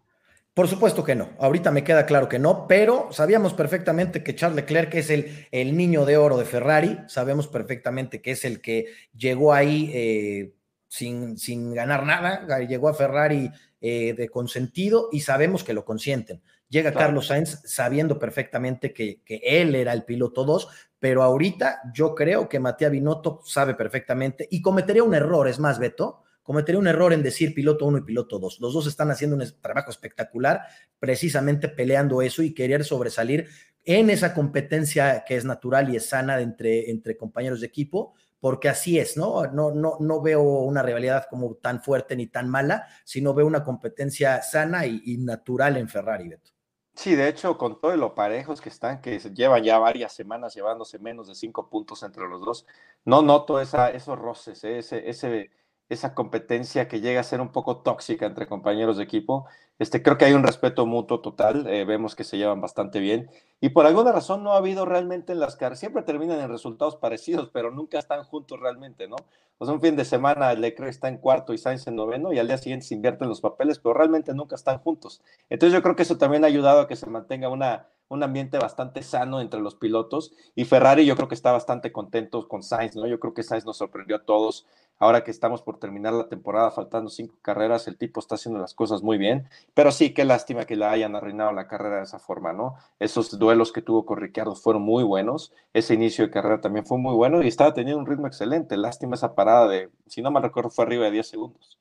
[0.53, 1.29] Por supuesto que no.
[1.39, 5.75] Ahorita me queda claro que no, pero sabíamos perfectamente que Charles Leclerc es el, el
[5.75, 6.99] niño de oro de Ferrari.
[7.07, 8.86] Sabemos perfectamente que es el que
[9.17, 10.53] llegó ahí eh,
[10.93, 12.45] sin, sin ganar nada.
[12.60, 13.49] Llegó a Ferrari
[13.82, 16.43] eh, de consentido y sabemos que lo consienten.
[16.69, 20.67] Llega Carlos Sainz sabiendo perfectamente que, que, él era el piloto 2,
[20.99, 25.79] pero ahorita yo creo que Matías Binotto sabe perfectamente y cometería un error, es más,
[25.79, 28.60] Beto, cometería un error en decir piloto 1 y piloto 2.
[28.60, 30.62] Los dos están haciendo un trabajo espectacular,
[30.99, 33.47] precisamente peleando eso y querer sobresalir
[33.84, 38.67] en esa competencia que es natural y es sana entre, entre compañeros de equipo, porque
[38.67, 39.47] así es, ¿no?
[39.47, 43.63] No, no, no veo una rivalidad como tan fuerte ni tan mala, sino veo una
[43.63, 46.51] competencia sana y, natural en Ferrari, Beto.
[46.93, 50.99] Sí, de hecho, con todo lo parejos que están, que llevan ya varias semanas llevándose
[50.99, 52.65] menos de cinco puntos entre los dos,
[53.06, 55.49] no noto esa, esos roces, ¿eh?
[55.88, 59.47] esa competencia que llega a ser un poco tóxica entre compañeros de equipo.
[59.79, 63.29] Este, creo que hay un respeto mutuo total, eh, vemos que se llevan bastante bien
[63.59, 66.95] y por alguna razón no ha habido realmente en las carreras, siempre terminan en resultados
[66.95, 69.15] parecidos, pero nunca están juntos realmente, ¿no?
[69.57, 72.47] O un fin de semana Leclerc está en cuarto y Sainz en noveno y al
[72.47, 75.21] día siguiente se invierten los papeles, pero realmente nunca están juntos.
[75.49, 78.57] Entonces yo creo que eso también ha ayudado a que se mantenga una, un ambiente
[78.57, 82.95] bastante sano entre los pilotos y Ferrari yo creo que está bastante contento con Sainz,
[82.95, 83.07] ¿no?
[83.07, 84.65] Yo creo que Sainz nos sorprendió a todos
[84.99, 88.73] Ahora que estamos por terminar la temporada, faltando cinco carreras, el tipo está haciendo las
[88.73, 89.49] cosas muy bien.
[89.73, 92.75] Pero sí, qué lástima que le hayan arruinado la carrera de esa forma, ¿no?
[92.99, 95.51] Esos duelos que tuvo con Ricciardo fueron muy buenos.
[95.73, 98.77] Ese inicio de carrera también fue muy bueno y estaba teniendo un ritmo excelente.
[98.77, 101.77] Lástima esa parada de, si no me recuerdo, fue arriba de 10 segundos.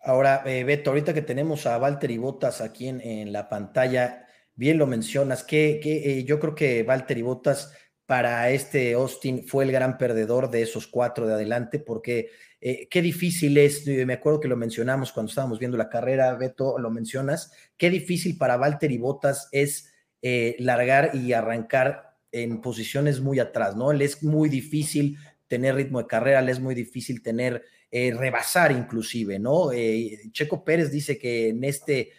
[0.00, 4.28] Ahora, eh, Beto, ahorita que tenemos a Valtteri Bottas aquí en, la pantalla,
[4.60, 7.72] bien lo mencionas, que, eh, yo creo que Valtteri Bottas
[8.04, 12.28] para este Austin fue el gran perdedor de esos cuatro de adelante, porque
[12.60, 16.34] eh, qué difícil es, eh, me acuerdo que lo mencionamos cuando estábamos viendo la carrera,
[16.34, 19.86] Beto, lo mencionas, qué difícil para Walter y Botas es
[20.58, 23.94] largar y arrancar en posiciones muy atrás, ¿no?
[23.94, 25.16] Le es muy difícil
[25.48, 29.70] tener ritmo de carrera, le es muy difícil tener, rebasar inclusive, ¿no?
[30.32, 32.10] Checo Pérez dice que en este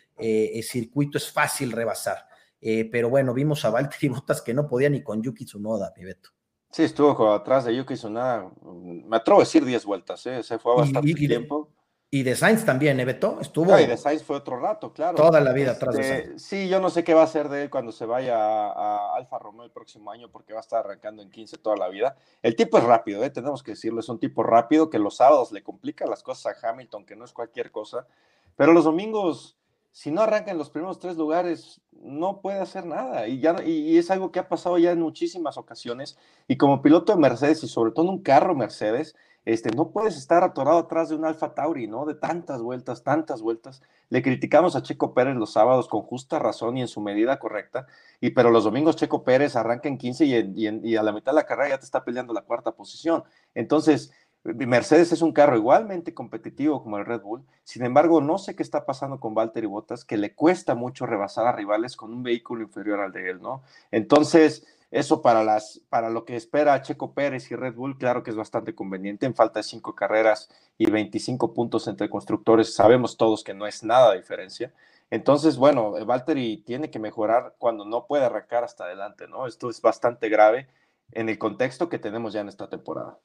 [0.63, 2.30] circuito es fácil rebasar
[2.61, 6.05] eh, pero bueno, vimos a Valtteri Bottas que no podía ni con Yuki Tsunoda, mi
[6.05, 6.29] Beto.
[6.69, 10.41] Sí, estuvo atrás de Yuki Tsunoda, mm, me atrevo a decir 10 vueltas, ¿eh?
[10.43, 11.69] se fue bastante tiempo.
[12.13, 13.39] y de Sainz también, ¿eh, Beto?
[13.41, 13.77] Estuvo.
[13.79, 15.15] y de Sainz fue otro rato, claro.
[15.15, 16.43] Toda la vida atrás de este, Sainz.
[16.43, 19.39] Sí, yo no sé qué va a hacer de él cuando se vaya a, Alfa
[19.39, 22.15] Romeo el próximo año, porque va a estar arrancando en 15 toda la vida.
[22.41, 23.29] El tipo es rápido, ¿eh?
[23.29, 26.69] tenemos que decirlo, es un tipo rápido que los sábados le complica las cosas a
[26.69, 28.07] Hamilton, que no es cualquier cosa,
[28.55, 29.57] pero los domingos
[29.91, 33.27] si no arranca en los primeros tres lugares, no puede hacer nada.
[33.27, 36.17] Y, ya, y, es algo que ha pasado ya en muchísimas ocasiones.
[36.47, 40.17] Y como piloto de Mercedes y sobre todo en un carro Mercedes, este, no puedes
[40.17, 42.05] estar atorado atrás de un Alfa Tauri, ¿no?
[42.05, 43.81] De tantas vueltas, tantas vueltas.
[44.09, 47.87] Le criticamos a Checo Pérez los sábados con justa razón y en su medida correcta,
[48.19, 51.37] y pero los domingos Checo Pérez arranca en 15 y, y a la mitad de
[51.37, 53.23] la carrera ya te está peleando la cuarta posición.
[53.55, 54.11] Entonces,
[54.43, 58.63] Mercedes es un carro igualmente competitivo como el Red Bull, sin embargo, no sé qué
[58.63, 62.63] está pasando con Valtteri Bottas, que le cuesta mucho rebasar a rivales con un vehículo
[62.63, 63.61] inferior al de él, ¿no?
[63.91, 68.31] Entonces, eso para, las, para lo que espera Checo Pérez y Red Bull, claro que
[68.31, 69.25] es bastante conveniente.
[69.25, 73.83] En falta de cinco carreras y 25 puntos entre constructores, sabemos todos que no es
[73.83, 74.73] nada diferencia.
[75.09, 79.47] Entonces, bueno, Valtteri tiene que mejorar cuando no puede arrancar hasta adelante, ¿no?
[79.47, 80.67] Esto es bastante grave
[81.11, 83.17] en el contexto que tenemos ya en esta temporada.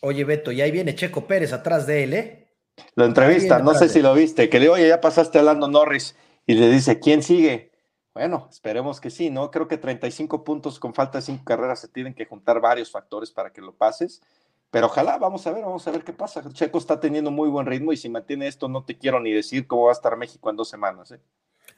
[0.00, 2.48] Oye, Beto, y ahí viene Checo Pérez atrás de él, ¿eh?
[2.94, 6.54] Lo entrevista, no sé si lo viste, que le oye, ya pasaste hablando Norris y
[6.54, 7.70] le dice, ¿quién sigue?
[8.14, 9.50] Bueno, esperemos que sí, ¿no?
[9.50, 13.30] Creo que 35 puntos con falta de 5 carreras se tienen que juntar varios factores
[13.30, 14.22] para que lo pases,
[14.70, 16.42] pero ojalá, vamos a ver, vamos a ver qué pasa.
[16.52, 19.66] Checo está teniendo muy buen ritmo y si mantiene esto, no te quiero ni decir
[19.66, 21.20] cómo va a estar México en dos semanas, ¿eh?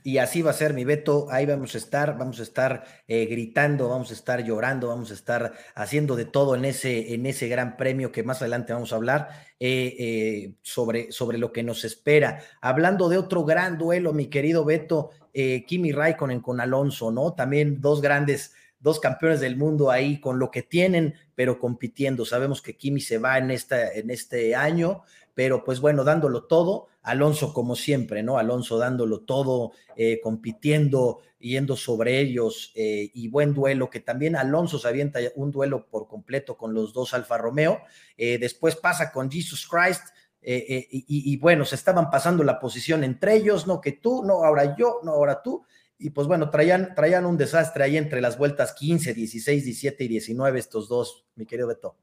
[0.04, 3.26] Y así va a ser mi Beto, ahí vamos a estar, vamos a estar eh,
[3.26, 7.48] gritando, vamos a estar llorando, vamos a estar haciendo de todo en ese, en ese
[7.48, 9.28] gran premio que más adelante vamos a hablar
[9.60, 12.40] eh, eh, sobre, sobre lo que nos espera.
[12.60, 17.32] Hablando de otro gran duelo, mi querido Beto, Kimi Raikkonen con Alonso, ¿no?
[17.32, 22.26] También dos grandes dos campeones del mundo ahí con lo que tienen, pero compitiendo.
[22.26, 26.88] Sabemos que Kimi se va en, esta, en este año, pero pues bueno, dándolo todo.
[27.02, 28.38] Alonso como siempre, ¿no?
[28.38, 34.78] Alonso dándolo todo, eh, compitiendo, yendo sobre ellos eh, y buen duelo, que también Alonso
[34.78, 37.80] se avienta un duelo por completo con los dos Alfa Romeo.
[38.16, 40.02] Eh, después pasa con Jesus Christ.
[40.44, 44.74] Y, y, bueno, se estaban pasando la posición entre ellos, no que tú, no ahora
[44.76, 45.64] yo, no ahora tú,
[46.00, 50.08] y pues bueno, traían, traían un desastre ahí entre las vueltas 15, 16, 17 y
[50.08, 51.96] 19 estos dos, mi querido Beto.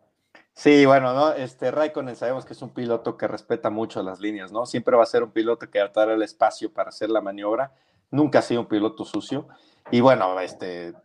[0.59, 1.31] Sí, bueno, ¿no?
[1.31, 4.65] Este Raikkonen sabemos que es un piloto que respeta mucho las líneas, ¿no?
[4.65, 7.21] Siempre va a ser un piloto que va a dar el espacio para hacer la
[7.21, 7.71] maniobra.
[8.11, 9.47] Nunca ha sido un piloto sucio.
[9.89, 10.95] Y bueno, este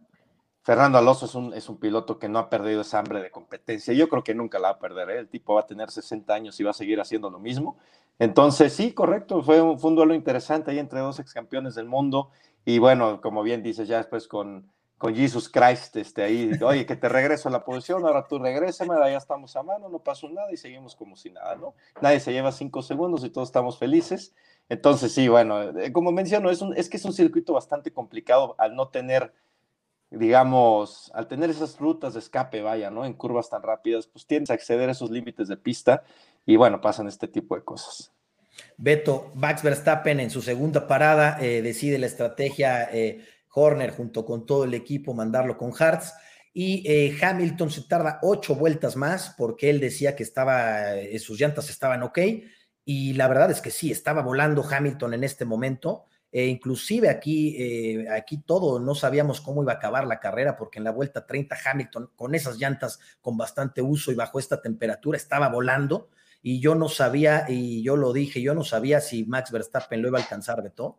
[0.64, 3.94] Fernando Alonso es un, es un piloto que no ha perdido esa hambre de competencia.
[3.94, 5.10] Yo creo que nunca la va a perder.
[5.10, 5.18] ¿eh?
[5.20, 7.78] El tipo va a tener 60 años y va a seguir haciendo lo mismo.
[8.18, 9.40] Entonces, sí, correcto.
[9.40, 12.32] Fue un, fue un duelo interesante ahí entre dos ex campeones del mundo
[12.64, 14.73] Y bueno, como bien dices, ya después con,
[15.04, 18.94] con Jesus Christ, este, ahí, oye, que te regreso a la posición, ahora tú regrésame,
[19.10, 21.74] ya estamos a mano, no pasó nada y seguimos como si nada, ¿no?
[22.00, 24.34] Nadie se lleva cinco segundos y todos estamos felices.
[24.70, 28.54] Entonces, sí, bueno, eh, como menciono, es, un, es que es un circuito bastante complicado
[28.56, 29.34] al no tener,
[30.08, 33.04] digamos, al tener esas rutas de escape, vaya, ¿no?
[33.04, 36.02] En curvas tan rápidas, pues tienes que acceder a esos límites de pista
[36.46, 38.10] y bueno, pasan este tipo de cosas.
[38.78, 43.20] Beto, Max Verstappen en su segunda parada eh, decide la estrategia eh,
[43.54, 46.12] Horner junto con todo el equipo mandarlo con Hartz
[46.52, 50.84] y eh, Hamilton se tarda ocho vueltas más porque él decía que estaba,
[51.18, 52.18] sus llantas estaban ok
[52.84, 56.04] y la verdad es que sí, estaba volando Hamilton en este momento.
[56.30, 60.84] E inclusive aquí, aquí todo, no sabíamos cómo iba a acabar la carrera porque en
[60.84, 65.48] la vuelta 30 Hamilton con esas llantas con bastante uso y bajo esta temperatura estaba
[65.48, 66.10] volando
[66.46, 70.08] y yo no sabía, y yo lo dije, yo no sabía si Max Verstappen lo
[70.08, 70.98] iba a alcanzar, Beto.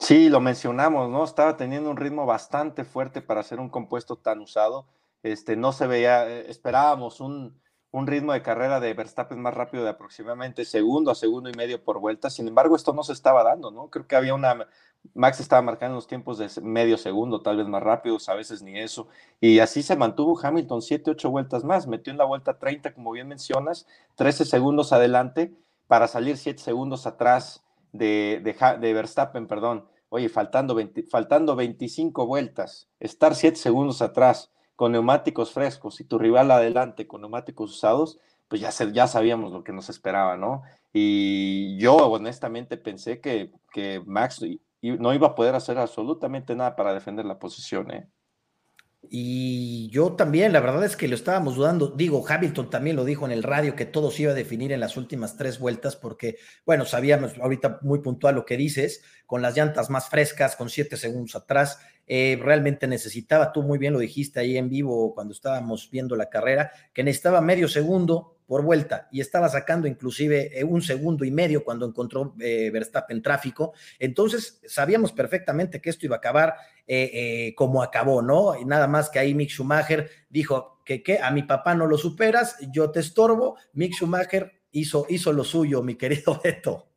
[0.00, 1.22] Sí, lo mencionamos, ¿no?
[1.24, 4.86] Estaba teniendo un ritmo bastante fuerte para ser un compuesto tan usado.
[5.22, 7.60] Este, no se veía, eh, esperábamos un,
[7.90, 11.84] un ritmo de carrera de Verstappen más rápido de aproximadamente segundo a segundo y medio
[11.84, 12.30] por vuelta.
[12.30, 13.90] Sin embargo, esto no se estaba dando, ¿no?
[13.90, 14.66] Creo que había una.
[15.14, 18.78] Max estaba marcando los tiempos de medio segundo, tal vez más rápidos, a veces ni
[18.78, 19.08] eso.
[19.40, 21.86] Y así se mantuvo Hamilton siete, ocho vueltas más.
[21.86, 23.86] Metió en la vuelta 30, como bien mencionas,
[24.16, 25.54] 13 segundos adelante
[25.86, 29.86] para salir siete segundos atrás de, de, Verstappen, perdón.
[30.08, 30.76] Oye, faltando,
[31.10, 37.20] faltando 25 vueltas, estar siete segundos atrás con neumáticos frescos y tu rival adelante con
[37.20, 40.62] neumáticos usados, pues ya, ya sabíamos lo que nos esperaba, ¿no?
[40.92, 44.44] Y yo honestamente pensé que, que Max
[44.82, 48.08] no iba a poder hacer absolutamente nada para defender la posición, ¿eh?
[49.08, 51.88] Y yo también, la verdad es que lo estábamos dudando.
[51.88, 54.80] Digo, Hamilton también lo dijo en el radio que todo se iba a definir en
[54.80, 56.36] las últimas tres vueltas, porque,
[56.66, 60.96] bueno, sabíamos ahorita muy puntual lo que dices, con las llantas más frescas, con siete
[60.96, 65.88] segundos atrás, eh, realmente necesitaba, tú muy bien lo dijiste ahí en vivo cuando estábamos
[65.90, 70.82] viendo la carrera, que necesitaba medio segundo por vuelta y estaba sacando inclusive eh, un
[70.82, 73.74] segundo y medio cuando encontró eh, Verstappen tráfico.
[73.96, 78.58] Entonces sabíamos perfectamente que esto iba a acabar eh, como acabó, ¿no?
[78.60, 81.96] Y nada más que ahí Mick Schumacher dijo que, que a mi papá no lo
[81.96, 83.56] superas, yo te estorbo.
[83.74, 86.89] Mick Schumacher hizo, hizo lo suyo, mi querido Beto.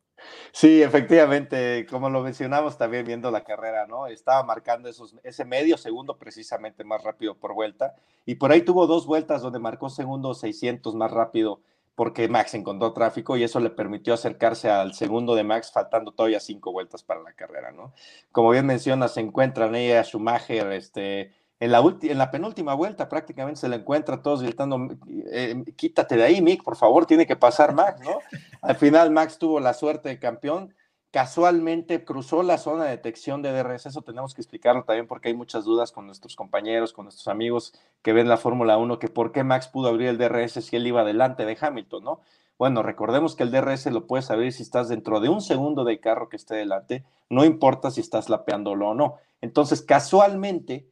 [0.52, 4.06] Sí, efectivamente, como lo mencionamos también viendo la carrera, ¿no?
[4.06, 4.88] Estaba marcando
[5.22, 9.58] ese medio segundo precisamente más rápido por vuelta y por ahí tuvo dos vueltas donde
[9.58, 11.60] marcó segundo 600 más rápido
[11.94, 16.40] porque Max encontró tráfico y eso le permitió acercarse al segundo de Max faltando todavía
[16.40, 17.92] cinco vueltas para la carrera, ¿no?
[18.32, 21.32] Como bien menciona, se encuentran ella, Schumacher, este,
[21.64, 24.86] en la, en la penúltima vuelta prácticamente se le encuentra todos gritando,
[25.32, 28.18] eh, quítate de ahí, Mick, por favor, tiene que pasar Max, ¿no?
[28.60, 30.74] Al final Max tuvo la suerte de campeón,
[31.10, 35.34] casualmente cruzó la zona de detección de DRS, eso tenemos que explicarlo también porque hay
[35.34, 37.72] muchas dudas con nuestros compañeros, con nuestros amigos
[38.02, 40.86] que ven la Fórmula 1, que por qué Max pudo abrir el DRS si él
[40.86, 42.20] iba delante de Hamilton, ¿no?
[42.58, 45.98] Bueno, recordemos que el DRS lo puedes abrir si estás dentro de un segundo del
[45.98, 49.16] carro que esté delante, no importa si estás lapeándolo o no.
[49.40, 50.86] Entonces, casualmente,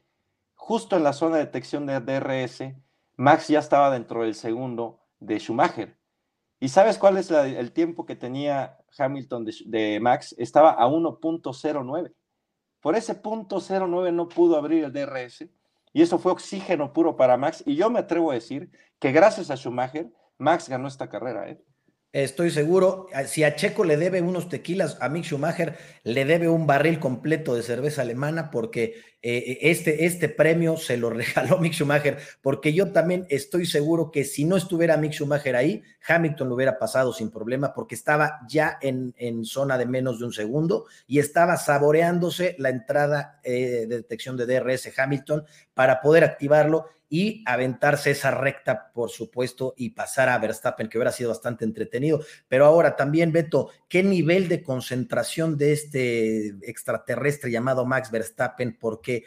[0.63, 2.73] justo en la zona de detección de DRS,
[3.17, 5.99] Max ya estaba dentro del segundo de Schumacher.
[6.61, 10.37] ¿Y sabes cuál es el tiempo que tenía Hamilton de, Max?
[10.39, 12.15] Estaba a 1.09.
[12.81, 15.49] Por ese punto 09 no pudo abrir el DRS
[15.93, 17.65] y eso fue oxígeno puro para Max.
[17.67, 18.71] Y yo me atrevo a decir
[19.01, 21.49] que gracias a Schumacher, Max ganó esta carrera.
[21.51, 21.61] ¿eh?
[22.13, 26.67] Estoy seguro, si a Checo le debe unos tequilas, a Mick Schumacher le debe un
[26.67, 32.19] barril completo de cerveza alemana porque eh, este, este premio se lo regaló Mick Schumacher,
[32.43, 36.79] porque yo también estoy seguro que si no estuviera Mick Schumacher ahí, Hamilton lo hubiera
[36.79, 41.19] pasado sin problema porque estaba ya en, en zona de menos de un segundo y
[41.19, 48.13] estaba saboreándose la entrada eh, de detección de DRS Hamilton para poder activarlo y aventarse
[48.13, 52.25] esa recta, por supuesto, y pasar a Verstappen, que hubiera sido bastante entretenido.
[52.49, 58.79] Pero ahora también, Beto, ¿qué nivel de concentración de este extraterrestre llamado Max Verstappen?
[58.81, 59.25] Porque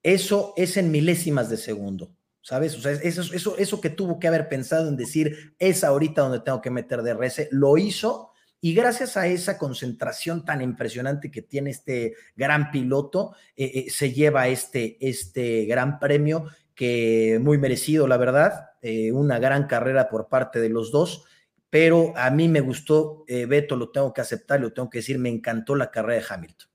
[0.00, 2.14] eso es en milésimas de segundo.
[2.40, 2.76] ¿Sabes?
[2.76, 6.38] O sea, eso, eso, eso que tuvo que haber pensado en decir, es ahorita donde
[6.38, 11.70] tengo que meter DRS, lo hizo y gracias a esa concentración tan impresionante que tiene
[11.70, 16.46] este gran piloto, eh, eh, se lleva este, este gran premio
[16.78, 21.24] que muy merecido, la verdad, eh, una gran carrera por parte de los dos,
[21.70, 25.18] pero a mí me gustó, eh, Beto, lo tengo que aceptar, lo tengo que decir,
[25.18, 26.68] me encantó la carrera de Hamilton.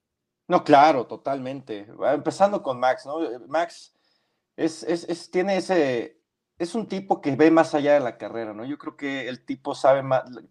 [0.46, 1.86] No, claro, totalmente.
[2.12, 3.18] Empezando con Max, ¿no?
[3.48, 3.94] Max
[4.58, 6.20] es, es, tiene ese,
[6.58, 8.66] es un tipo que ve más allá de la carrera, ¿no?
[8.66, 10.02] Yo creo que el tipo sabe,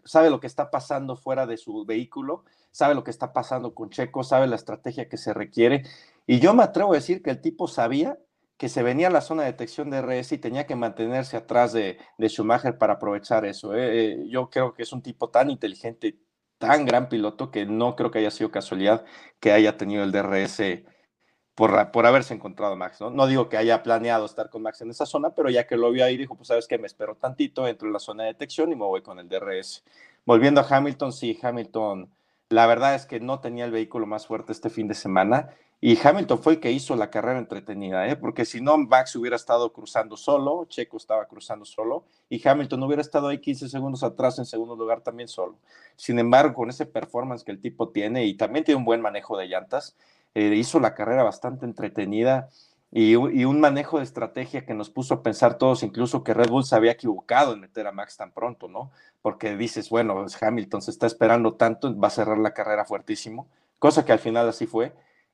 [0.03, 3.91] sabe lo que está pasando fuera de su vehículo, sabe lo que está pasando con
[3.91, 5.83] Checo, sabe la estrategia que se requiere.
[6.25, 8.17] Y yo me atrevo a decir que el tipo sabía
[8.63, 11.73] que se venía a la zona de detección de RS y tenía que mantenerse atrás
[11.73, 13.75] de, Schumacher para aprovechar eso.
[13.75, 14.13] ¿eh?
[14.13, 16.17] Eh, yo creo que es un tipo tan inteligente,
[16.59, 19.03] tan gran piloto, que no creo que haya sido casualidad
[19.41, 20.61] que haya tenido el DRS
[21.55, 23.09] por, por haberse encontrado Max, ¿no?
[23.09, 25.91] No digo que haya planeado estar con Max en esa zona, pero ya que lo
[25.91, 28.71] vio ahí, dijo, pues sabes que me espero tantito, entro en la zona de detección
[28.71, 29.83] y me voy con el DRS.
[30.23, 32.09] Volviendo a Hamilton, sí, Hamilton,
[32.47, 35.49] la verdad es que no tenía el vehículo más fuerte este fin de semana
[35.85, 38.15] y Hamilton fue el que hizo la carrera entretenida, ¿eh?
[38.15, 43.01] porque si no, Max hubiera estado cruzando solo, Checo estaba cruzando solo y Hamilton hubiera
[43.01, 45.59] estado ahí 15 segundos atrás en segundo lugar también solo.
[45.97, 49.37] Sin embargo, con ese performance que el tipo tiene y también tiene un buen manejo
[49.37, 49.97] de llantas,
[50.35, 52.47] eh, hizo la carrera bastante entretenida
[52.89, 56.63] y, un manejo de estrategia que nos puso a pensar todos, incluso que Red Bull
[56.63, 58.91] se había equivocado en meter a Max tan pronto, ¿no?
[59.21, 64.05] Porque dices, bueno, Hamilton se está esperando tanto, va a cerrar la carrera fuertísimo, cosa
[64.05, 64.93] que al final así fue.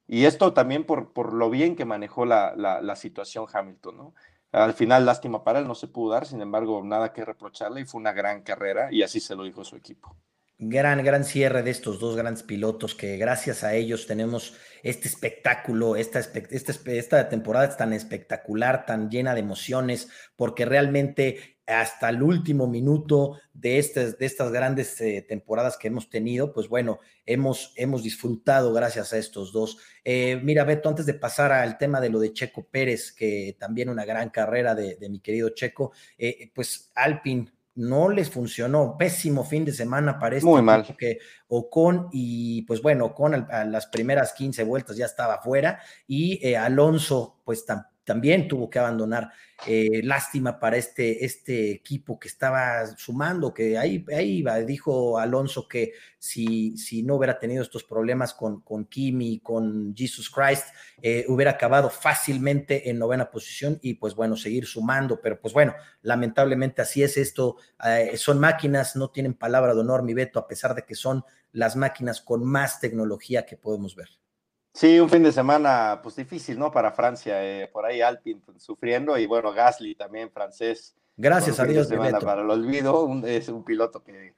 [0.10, 4.14] Y esto también por, por lo bien que manejó la, la situación Hamilton, ¿no?
[4.52, 7.86] Al final, lástima para él, no se pudo dar, sin embargo, nada que reprocharle y
[7.86, 10.16] fue una gran carrera y así se lo dijo su equipo
[10.60, 15.96] gran, gran cierre de estos dos grandes pilotos que gracias a ellos tenemos este espectáculo,
[15.96, 22.68] esta, esta, temporada es tan espectacular, tan llena de emociones, porque realmente hasta el último
[22.68, 28.04] minuto de estas, de estas grandes eh, temporadas que hemos tenido, pues bueno, hemos, hemos
[28.04, 29.78] disfrutado gracias a estos dos.
[30.04, 33.90] Eh, mira, Beto, antes de pasar al tema de lo de Checo Pérez, que también
[33.90, 37.50] una gran carrera de, mi querido Checo, eh, pues Alpin
[37.80, 38.98] no les funcionó.
[38.98, 40.86] Pésimo fin de semana para este Muy mal.
[40.98, 46.46] que Ocon y pues bueno, Ocon a, las primeras 15 vueltas ya estaba fuera y
[46.46, 47.66] eh, Alonso pues
[48.10, 49.30] también tuvo que abandonar
[49.68, 54.58] eh, lástima para este, este equipo que estaba sumando, que ahí, ahí iba.
[54.62, 60.28] Dijo Alonso que si, si no hubiera tenido estos problemas con, con Kimi, con Jesus
[60.32, 60.70] Christ,
[61.04, 65.22] eh, hubiera acabado fácilmente en novena posición y pues bueno, seguir sumando.
[65.22, 67.58] Pero pues bueno, lamentablemente así es esto.
[67.86, 71.24] Eh, son máquinas, no tienen palabra de honor, mi Beto, a pesar de que son
[71.52, 74.10] las máquinas con más tecnología que podemos ver.
[74.74, 76.72] Sí, un fin de semana pues difícil, ¿no?
[76.72, 80.96] Para Francia, eh, por ahí Alpine sufriendo y bueno, Gasly también francés.
[81.18, 81.88] Gracias a Dios.
[82.24, 84.34] para el olvido, es un piloto que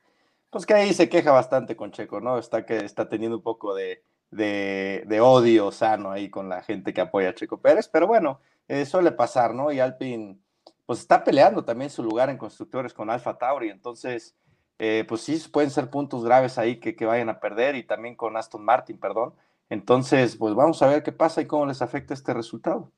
[0.50, 2.38] pues que ahí se queja bastante con Checo, ¿no?
[2.38, 7.02] Está que está teniendo un poco de, de, odio sano ahí con la gente que
[7.02, 9.72] apoya a Checo Pérez, pero bueno, eh, suele pasar, ¿no?
[9.72, 10.38] Y Alpine
[10.86, 14.36] pues está peleando también su lugar en constructores con Alfa Tauri, entonces
[14.78, 18.16] eh, pues sí pueden ser puntos graves ahí que, que vayan a perder y también
[18.16, 19.34] con Aston Martin, perdón.
[19.72, 22.92] Entonces, pues vamos a ver qué pasa y cómo les afecta este resultado.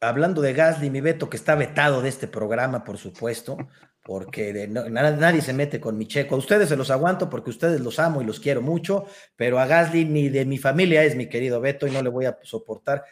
[0.00, 3.56] Hablando de Gasly, mi Beto, que está vetado de este programa, por supuesto,
[4.02, 6.34] porque nadie se mete con mi checo.
[6.34, 9.06] A ustedes se los aguanto porque ustedes los amo y los quiero mucho,
[9.36, 12.24] pero a Gasly ni de mi familia es mi querido Beto y no le voy
[12.24, 13.04] a soportar.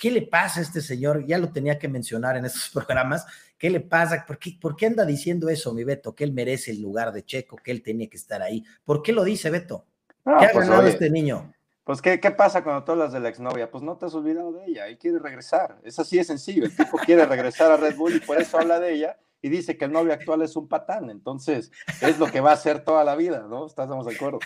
[0.00, 1.24] ¿Qué le pasa a este señor?
[1.26, 3.26] Ya lo tenía que mencionar en estos programas.
[3.56, 4.24] ¿Qué le pasa?
[4.26, 6.16] ¿Por qué, ¿Por qué anda diciendo eso, mi Beto?
[6.16, 8.64] Que él merece el lugar de Checo, que él tenía que estar ahí.
[8.84, 9.86] ¿Por qué lo dice, Beto?
[10.24, 11.52] ¿Qué ha pues, ganado este niño?
[11.90, 13.68] Pues, ¿qué, ¿qué, pasa cuando tú hablas de la exnovia?
[13.68, 15.76] Pues no te has olvidado de ella y quiere regresar.
[15.82, 16.66] Es así de sencillo.
[16.66, 19.76] El tipo quiere regresar a Red Bull y por eso habla de ella y dice
[19.76, 21.10] que el novio actual es un patán.
[21.10, 21.70] Entonces,
[22.00, 23.66] es lo que va a hacer toda la vida, ¿no?
[23.66, 24.40] ¿Estamos de acuerdo?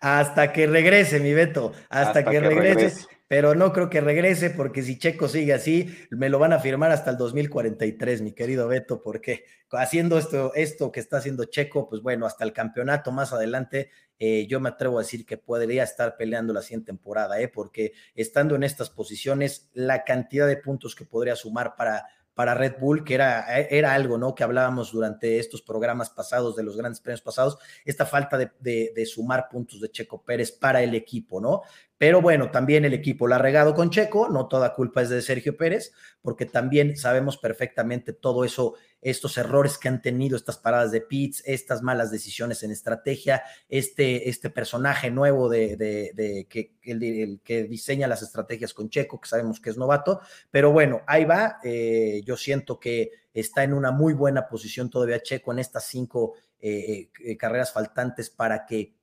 [0.00, 1.72] Hasta que regrese, mi Beto.
[1.88, 6.38] Hasta, que, regrese pero no creo que regrese porque si Checo sigue así, me lo
[6.38, 11.16] van a firmar hasta el 2043, mi querido Beto, porque haciendo esto, esto que está
[11.16, 15.26] haciendo Checo, pues bueno, hasta el campeonato más adelante, eh, yo me atrevo a decir
[15.26, 17.48] que podría estar peleando la siguiente temporada, ¿eh?
[17.48, 22.06] porque estando en estas posiciones, la cantidad de puntos que podría sumar para
[22.36, 24.34] para Red Bull, que era, era algo, ¿no?
[24.34, 27.56] Que hablábamos durante estos programas pasados, de los grandes premios pasados,
[27.86, 31.62] esta falta de, de, sumar puntos de Checo Pérez para el equipo, ¿no?
[31.98, 35.22] Pero bueno, también el equipo la ha regado con Checo, no toda culpa es de
[35.22, 40.92] Sergio Pérez, porque también sabemos perfectamente todo eso, estos errores que han tenido, estas paradas
[40.92, 47.40] de pits, estas malas decisiones en estrategia, este, este personaje nuevo de, de, que, el,
[47.42, 50.20] que diseña las estrategias con Checo, que sabemos que es novato,
[50.50, 55.22] pero bueno, ahí va, eh, yo siento que está en una muy buena posición todavía
[55.22, 58.95] Checo en estas cinco eh, eh, carreras faltantes para que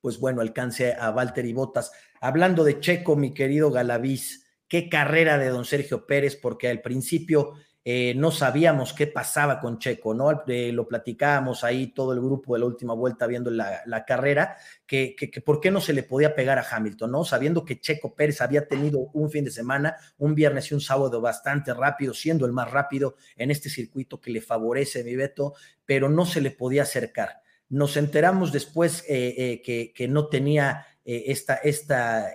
[0.00, 1.92] pues bueno, alcance a Walter Botas.
[2.20, 7.54] Hablando de Checo, mi querido Galaviz, qué carrera de don Sergio Pérez, porque al principio
[7.90, 10.44] eh, no sabíamos qué pasaba con Checo, ¿no?
[10.46, 15.16] Eh, lo platicábamos ahí todo el grupo de la última vuelta viendo la, carrera, que,
[15.16, 17.24] que, por qué no se le podía pegar a Hamilton, ¿no?
[17.24, 21.22] Sabiendo que Checo Pérez había tenido un fin de semana, un viernes y un sábado
[21.22, 25.54] bastante rápido, siendo el más rápido en este circuito que le favorece, mi Beto,
[25.86, 27.40] pero no se le podía acercar.
[27.70, 32.26] Nos enteramos después eh, que, que, no tenía esta, esta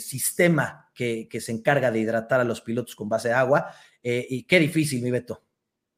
[0.00, 3.70] sistema que, se encarga de hidratar a los pilotos con base de agua
[4.02, 5.42] eh, y qué difícil, mi Beto.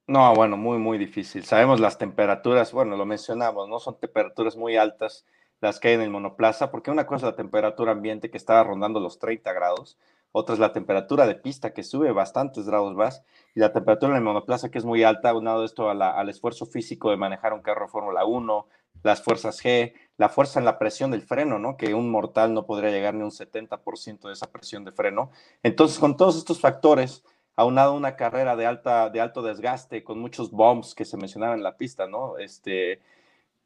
[0.07, 1.45] No, bueno, muy, muy difícil.
[1.45, 3.79] Sabemos las temperaturas, bueno, lo mencionamos, ¿no?
[3.79, 5.25] Son temperaturas muy altas
[5.61, 8.65] las que hay en el monoplaza, porque una cosa es la temperatura ambiente que estaba
[8.65, 9.99] rondando los 30 grados,
[10.37, 13.23] otra es la temperatura de pista que sube bastantes grados más,
[13.55, 17.11] y la temperatura en el monoplaza que es muy alta, unado esto al esfuerzo físico
[17.11, 18.67] de manejar un carro de Fórmula 1,
[19.05, 21.77] las fuerzas G, la fuerza en la presión del freno, ¿no?
[21.77, 25.31] Que un mortal no podría llegar ni un 70% de esa presión de freno.
[25.63, 27.23] Entonces, con todos estos factores,
[27.55, 31.63] aunado una carrera de, alta, de alto desgaste con muchos bombs que se mencionaban en
[31.63, 32.39] la pista, ¿no?
[32.39, 33.01] Este,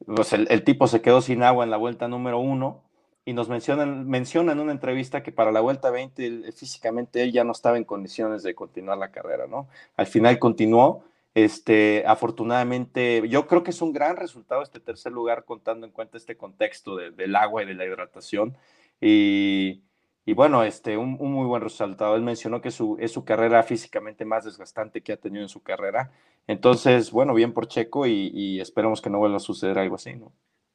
[0.05, 2.83] pues el, tipo se quedó sin agua en la vuelta número uno
[3.29, 7.43] y nos mencionan, menciona en una entrevista que para la vuelta 20 físicamente él ya
[7.43, 9.67] no estaba en condiciones de continuar la carrera, ¿no?
[9.97, 11.03] Al final continuó,
[11.35, 16.17] este, afortunadamente, yo creo que es un gran resultado este tercer lugar contando en cuenta
[16.17, 18.57] este contexto del agua y de la hidratación
[18.99, 19.83] y
[20.29, 22.15] y bueno, este, un, muy buen resultado.
[22.15, 25.63] Él mencionó que su, es su carrera físicamente más desgastante que ha tenido en su
[25.63, 26.11] carrera.
[26.45, 30.31] Entonces, bueno, bien por Checo y, esperemos que no vuelva a suceder algo así, ¿no?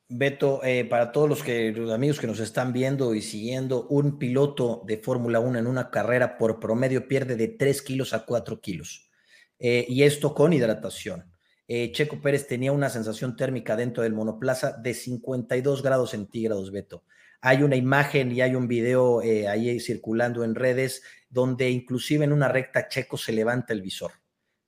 [0.09, 1.42] Beto, eh, para todos los,
[1.90, 6.36] amigos que nos están viendo y siguiendo, un piloto de Fórmula 1 en una carrera
[6.36, 9.11] por promedio pierde de 3 kilos a 4 kilos.
[9.59, 11.32] Eh, y esto con hidratación.
[11.66, 17.05] Eh, Checo Pérez tenía una sensación térmica dentro del monoplaza de 52 grados centígrados, Beto.
[17.40, 22.48] Hay una imagen y hay un video ahí circulando en redes donde inclusive en una
[22.48, 24.12] recta Checo se levanta el visor.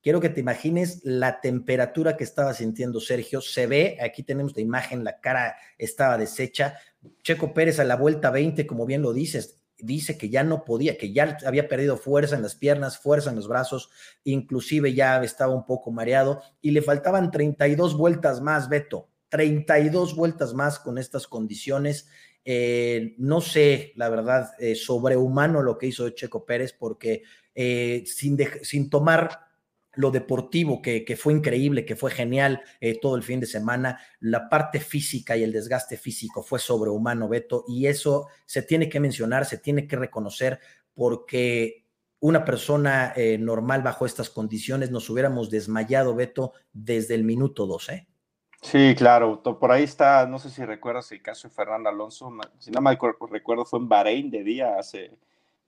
[0.07, 3.41] Quiero que te imagines la temperatura que estaba sintiendo Sergio.
[3.41, 6.75] Se ve, aquí tenemos la imagen, la cara estaba deshecha.
[7.23, 10.97] Checo Pérez a la vuelta 20, como bien lo dices, dice que ya no podía,
[10.97, 13.89] que ya había perdido fuerza en las piernas, fuerza en los brazos,
[14.23, 20.53] inclusive ya estaba un poco mareado y le faltaban 32 vueltas más, Beto, 32 vueltas
[20.53, 22.07] más con estas condiciones
[22.49, 28.37] eh, no sé, la verdad, eh, sobrehumano lo que hizo Checo Pérez, porque eh, sin,
[28.61, 29.46] sin tomar
[29.97, 32.61] lo deportivo, que, fue increíble, que fue genial
[33.01, 37.65] todo el fin de semana, la parte física y el desgaste físico fue sobrehumano, Beto,
[37.67, 40.59] y eso se tiene que mencionar, se tiene que reconocer,
[40.93, 41.85] porque
[42.19, 48.07] una persona normal bajo estas condiciones nos hubiéramos desmayado, Beto, desde el minuto 12.
[48.61, 49.41] Sí, claro.
[49.41, 52.97] Por ahí está, no sé si recuerdas el caso de Fernando Alonso, si no me
[53.31, 55.17] recuerdo, fue en Bahrein de día hace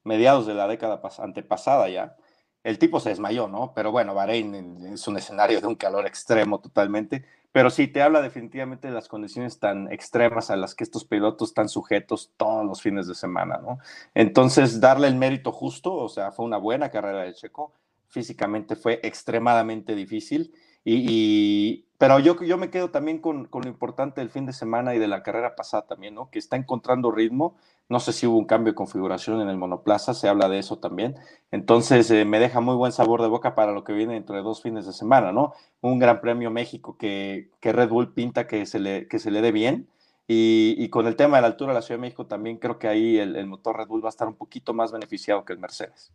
[0.03, 2.15] mediados de la década antepasada ya.
[2.63, 3.73] El tipo se desmayó, ¿no?
[3.73, 7.25] Pero bueno, Bahrein es un escenario de un calor extremo totalmente.
[7.51, 11.49] Pero sí, te habla definitivamente de las condiciones tan extremas a las que estos pilotos
[11.49, 13.79] están sujetos todos los fines de semana, ¿no?
[14.13, 17.73] Entonces, darle el mérito justo, o sea, fue una buena carrera de Checo.
[18.07, 20.53] Físicamente fue extremadamente difícil
[20.85, 24.95] y, pero yo, yo me quedo también con, con, lo importante del fin de semana
[24.95, 26.29] y de la carrera pasada también, ¿no?
[26.31, 27.57] Que está encontrando ritmo.
[27.89, 30.79] No sé si hubo un cambio de configuración en el monoplaza, se habla de eso
[30.79, 31.15] también.
[31.51, 34.43] Entonces eh, me deja muy buen sabor de boca para lo que viene dentro de
[34.43, 35.53] dos fines de semana, ¿no?
[35.81, 39.41] Un Gran Premio México que, que Red Bull pinta que se le, que se le
[39.41, 39.89] dé bien.
[40.27, 42.79] Y, y, con el tema de la altura de la Ciudad de México también creo
[42.79, 45.53] que ahí el, el motor Red Bull va a estar un poquito más beneficiado que
[45.53, 46.13] el Mercedes.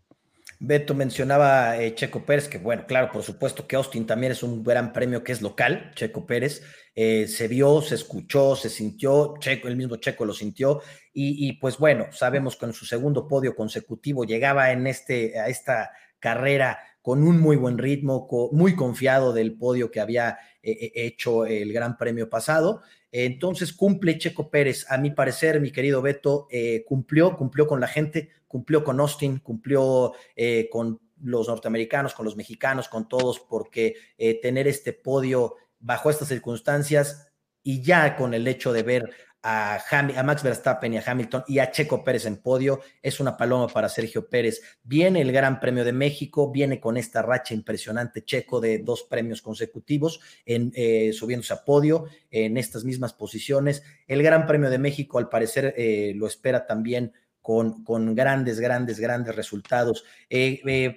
[0.66, 4.62] Beto mencionaba eh, Checo Pérez, que bueno, claro, por supuesto que Austin también es un
[4.62, 6.62] gran premio que es local, Checo Pérez,
[6.94, 10.80] eh, se vio, se escuchó, se sintió, Checo, el mismo Checo lo sintió,
[11.16, 15.92] y, pues bueno, sabemos que en su segundo podio consecutivo llegaba en este, a esta
[16.18, 21.72] carrera con un muy buen ritmo, muy confiado del podio que había eh, hecho el
[21.72, 22.82] Gran Premio pasado.
[23.16, 26.48] Entonces cumple Checo Pérez, a mi parecer, mi querido Beto,
[26.86, 32.36] cumplió, cumplió con la gente, cumplió con Austin, cumplió eh, con los norteamericanos, con los
[32.36, 37.32] mexicanos, con todos, porque eh, tener este podio bajo estas circunstancias
[37.64, 39.10] y ya con el hecho de ver
[39.44, 39.78] a,
[40.24, 43.88] Max Verstappen y a Hamilton y a Checo Pérez en podio, es una paloma para
[43.90, 44.62] Sergio Pérez.
[44.82, 49.42] Viene el Gran Premio de México, viene con esta racha impresionante Checo de dos premios
[49.42, 53.82] consecutivos, en, eh, subiéndose a podio en estas mismas posiciones.
[54.06, 55.74] El Gran Premio de México, al parecer,
[56.16, 57.12] lo espera también
[57.44, 60.06] con, con grandes, grandes, grandes resultados.
[60.30, 60.94] Eh, eh,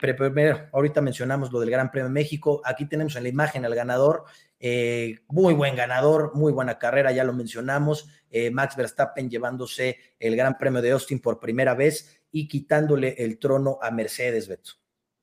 [0.72, 2.62] ahorita mencionamos lo del Gran Premio de México.
[2.64, 4.24] Aquí tenemos en la imagen al ganador.
[4.60, 8.10] Eh, muy buen ganador, muy buena carrera, ya lo mencionamos.
[8.52, 13.80] Max Verstappen llevándose el Gran Premio de Austin por primera vez y quitándole el trono
[13.82, 14.72] a Mercedes, Beto.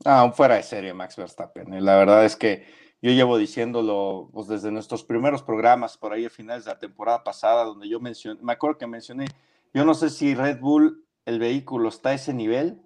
[0.05, 1.85] Ah, fuera de serie, Max Verstappen.
[1.85, 2.65] La verdad es que
[3.05, 7.23] yo llevo diciéndolo pues, desde nuestros primeros programas, por ahí a finales de la temporada
[7.23, 9.27] pasada, donde yo mencioné, me acuerdo que mencioné,
[9.75, 12.81] yo no sé si Red Bull, el vehículo está a ese nivel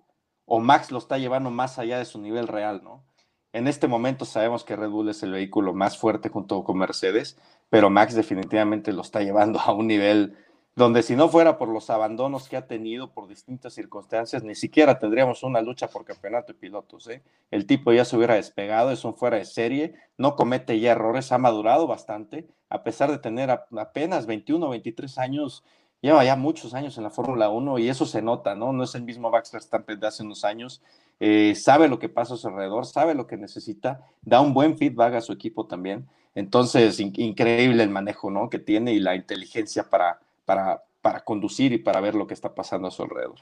[0.45, 3.05] o Max lo está llevando más allá de su nivel real, ¿no?
[3.59, 7.37] En este momento sabemos que Red Bull es el vehículo más fuerte junto con Mercedes,
[7.69, 10.37] pero Max definitivamente lo está llevando a un nivel
[10.77, 15.01] donde si no fuera por los abandonos que ha tenido por distintas circunstancias, ni siquiera
[15.01, 17.09] tendríamos una lucha por campeonato de pilotos.
[17.09, 17.25] ¿eh?
[17.51, 21.33] El tipo ya se hubiera despegado, es un fuera de serie, no comete ya errores,
[21.33, 25.65] ha madurado bastante, a pesar de tener apenas 21 o 23 años,
[26.01, 28.73] lleva ya muchos años en la Fórmula 1 y eso se nota, ¿no?
[28.73, 30.81] No es el mismo Max Verstappen de hace unos años,
[31.21, 34.79] eh, sabe lo que pasa a su alrededor, sabe lo que necesita, da un buen
[34.79, 36.07] feedback a su equipo también.
[36.35, 38.49] Entonces, increíble el manejo, ¿no?
[38.49, 42.55] Que tiene y la inteligencia para para, para conducir y para ver lo que está
[42.55, 43.41] pasando a su alrededor.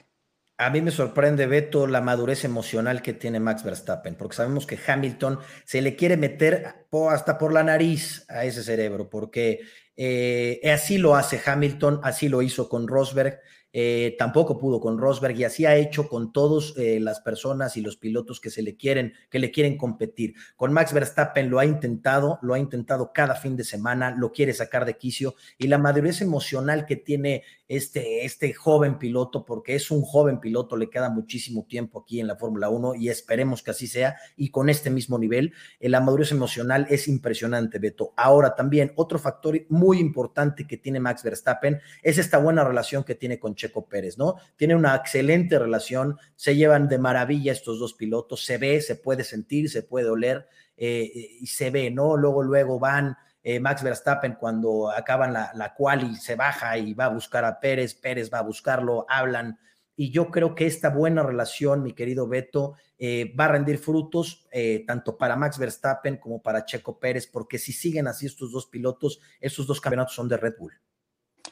[0.57, 4.77] A mí me sorprende, Beto, la madurez emocional que tiene Max Verstappen, porque sabemos que
[4.85, 9.61] Hamilton se le quiere meter hasta por la nariz a ese cerebro, porque
[9.95, 13.39] eh, así lo hace Hamilton, así lo hizo con Rosberg,
[13.79, 17.81] eh, tampoco pudo con Rosberg y así ha hecho con todas eh, las personas y
[17.81, 20.33] los pilotos que se le quieren, que le quieren competir.
[20.55, 24.53] Con Max Verstappen lo ha intentado, lo ha intentado cada fin de semana, lo quiere
[24.53, 29.91] sacar de quicio y la madurez emocional que tiene este, este joven piloto, porque es
[29.91, 33.71] un joven piloto, le queda muchísimo tiempo aquí en la Fórmula 1 y esperemos que
[33.71, 38.13] así sea y con este mismo nivel, eh, la madurez emocional es impresionante, Beto.
[38.17, 43.13] Ahora también otro factor muy importante que tiene Max Verstappen es esta buena relación que
[43.13, 44.35] tiene con Checo Pérez, ¿no?
[44.55, 49.23] Tiene una excelente relación, se llevan de maravilla estos dos pilotos, se ve, se puede
[49.23, 52.17] sentir, se puede oler eh, y se ve, ¿no?
[52.17, 53.15] Luego, luego van.
[53.43, 57.45] Eh, Max Verstappen cuando acaban la, la cual y se baja y va a buscar
[57.45, 59.57] a Pérez, Pérez va a buscarlo, hablan,
[59.95, 64.47] y yo creo que esta buena relación, mi querido Beto, eh, va a rendir frutos
[64.85, 69.21] tanto para Max Verstappen como para Checo Pérez, porque si siguen así estos dos pilotos,
[69.39, 70.73] estos dos campeonatos son de Red Bull.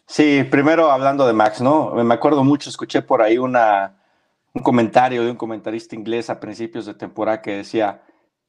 [0.08, 1.91] Sí, primero hablando de Max, ¿no?
[1.95, 3.97] Me acuerdo mucho, escuché por ahí una,
[4.53, 8.03] un comentario de un comentarista inglés a principios de temporada que decía,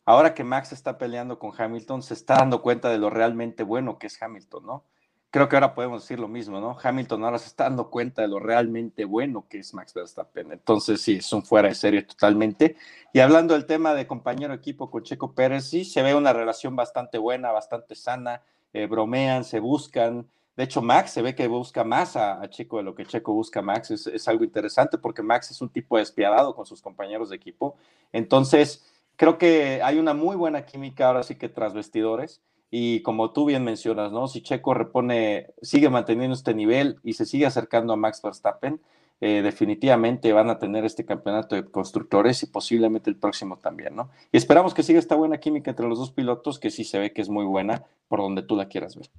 [0.04, 3.98] ahora que Max está peleando con Hamilton, se está dando cuenta de lo realmente bueno
[3.98, 4.84] que es Hamilton, ¿no?
[5.30, 6.76] Creo que ahora podemos decir lo mismo, ¿no?
[6.80, 10.52] Hamilton ahora se está dando cuenta de lo realmente bueno que es Max Verstappen.
[10.52, 12.76] Entonces, sí, es un fuera de serie totalmente.
[13.12, 16.76] Y hablando del tema de compañero equipo con Checo Pérez, sí, se ve una relación
[16.76, 18.42] bastante buena, bastante sana,
[18.72, 20.26] eh, bromean, se buscan,
[20.56, 23.60] de hecho, Max se ve que busca más a, Checo de lo que Checo busca
[23.60, 23.90] a Max.
[23.90, 27.76] Es, algo interesante porque Max es un tipo despiadado con sus compañeros de equipo.
[28.10, 28.86] Entonces,
[29.16, 32.40] creo que hay una muy buena química ahora sí que tras vestidores.
[32.70, 34.28] Y como tú bien mencionas, ¿no?
[34.28, 38.80] Si Checo repone, sigue manteniendo este nivel y se sigue acercando a Max Verstappen,
[39.20, 44.10] eh, definitivamente van a tener este campeonato de constructores y posiblemente el próximo también, ¿no?
[44.32, 47.12] Y esperamos que siga esta buena química entre los dos pilotos, que sí se ve
[47.12, 49.10] que es muy buena por donde tú la quieras ver.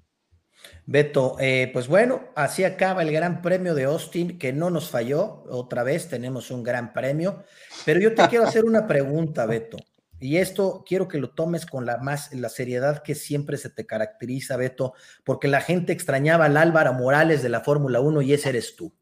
[0.90, 5.44] Beto, eh, pues bueno, así acaba el Gran Premio de Austin, que no nos falló.
[5.50, 7.44] Otra vez tenemos un gran premio.
[7.84, 9.78] Pero yo te quiero hacer una pregunta, Beto.
[10.20, 13.86] Y esto quiero que lo tomes con la más la seriedad que siempre se te
[13.86, 14.94] caracteriza, Beto,
[15.26, 18.94] porque la gente extrañaba al Álvaro Morales de la Fórmula 1 y ese eres tú.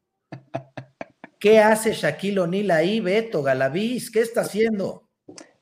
[1.39, 4.09] ¿Qué hace Shaquille O'Neal ahí, Beto Galaviz?
[4.09, 5.07] ¿Qué está haciendo?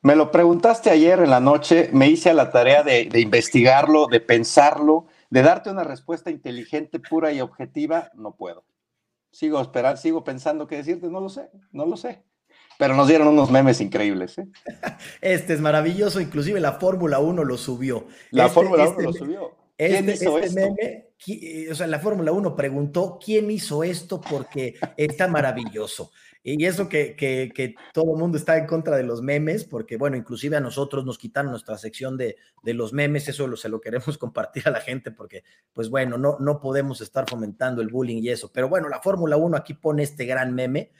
[0.00, 4.20] Me lo preguntaste ayer en la noche, me hice a la tarea de investigarlo, de
[4.20, 8.64] pensarlo de darte una respuesta inteligente, pura y objetiva, no puedo.
[9.32, 12.22] Sigo esperando, sigo pensando qué decirte, no lo sé, no lo sé.
[12.78, 14.38] Pero nos dieron unos memes increíbles.
[14.38, 14.46] ¿eh?
[15.20, 18.06] Este es maravilloso, inclusive la Fórmula 1 lo subió.
[18.30, 19.56] La este, Fórmula 1 este lo subió.
[19.76, 20.54] ¿Quién este, hizo esto?
[20.54, 26.12] Meme, eh, o sea, la Fórmula 1 preguntó quién hizo esto porque está maravilloso.
[26.46, 30.14] Y eso que, que, todo el mundo está en contra de los memes, porque bueno,
[30.14, 33.80] inclusive a nosotros nos quitaron nuestra sección de, de los memes, eso lo, se lo
[33.80, 35.42] queremos compartir a la gente, porque
[35.72, 38.52] pues bueno, no, no podemos estar fomentando el bullying y eso.
[38.52, 40.92] Pero bueno, la Fórmula 1 aquí pone este gran meme.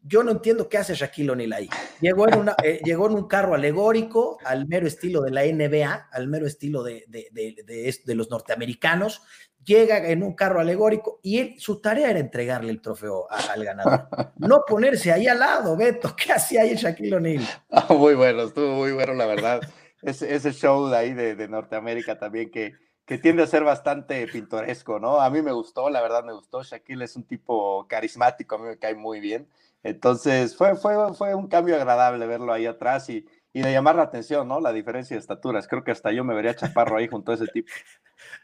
[0.00, 1.68] Yo no entiendo qué hace Shaquille O'Neal ahí.
[2.00, 6.08] Llegó en, una, eh, llegó en un carro alegórico, al mero estilo de la NBA,
[6.12, 9.22] al mero estilo de, de, de, de los norteamericanos,
[9.64, 14.08] llega en un carro alegórico y él, su tarea era entregarle el trofeo al ganador.
[14.36, 16.14] No ponerse ahí al lado, Beto.
[16.14, 17.44] ¿Qué hacía ahí Shaquille O'Neal?
[17.70, 19.60] Ah, muy bueno, estuvo muy bueno, la verdad.
[20.02, 22.74] ese, ese show de ahí de, Norteamérica también que,
[23.06, 25.20] que tiende a ser bastante pintoresco, ¿no?
[25.20, 26.62] A mí me gustó, la verdad me gustó.
[26.62, 29.48] Shaquille es un tipo carismático, a mí me cae muy bien.
[29.82, 34.02] Entonces fue, fue, fue un cambio agradable verlo ahí atrás y, y de llamar la
[34.02, 34.60] atención, ¿no?
[34.60, 35.68] La diferencia de estaturas.
[35.68, 37.70] Creo que hasta yo me vería chaparro ahí junto a ese tipo.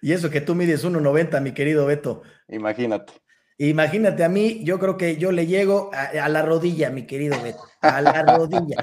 [0.01, 2.23] Y eso que tú mides 1,90, mi querido Beto.
[2.49, 3.13] Imagínate.
[3.59, 7.61] Imagínate a mí, yo creo que yo le llego a, la rodilla, mi querido Beto.
[7.81, 8.77] A la rodilla.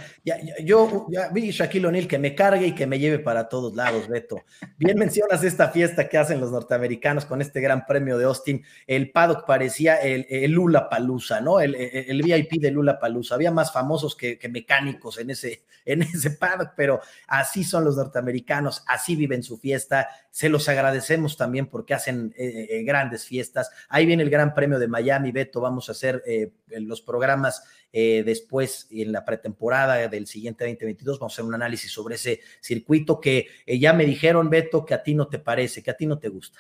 [0.64, 4.08] yo ya vi Shaquille O'Neal que me cargue y que me lleve para todos lados,
[4.08, 4.44] Beto.
[4.78, 8.64] Bien mencionas esta fiesta que hacen los norteamericanos con este gran premio de Austin.
[8.86, 11.60] El paddock parecía el, el Lula Palusa, ¿no?
[11.60, 13.36] El, el, VIP de Lula Palusa.
[13.36, 18.84] Había más famosos que, mecánicos en ese, en ese paddock, pero así son los norteamericanos,
[18.88, 20.08] así viven su fiesta.
[20.32, 23.70] Se los agradecemos también porque hacen eh, eh, grandes fiestas.
[23.90, 25.62] Ahí viene el Gran Premio de Miami, Beto.
[25.62, 31.20] Vamos a hacer eh, los programas después en la pretemporada del siguiente 2022.
[31.20, 35.04] Vamos a hacer un análisis sobre ese circuito que ya me dijeron, Beto, que a
[35.04, 36.60] ti no te parece, que a ti no te gusta.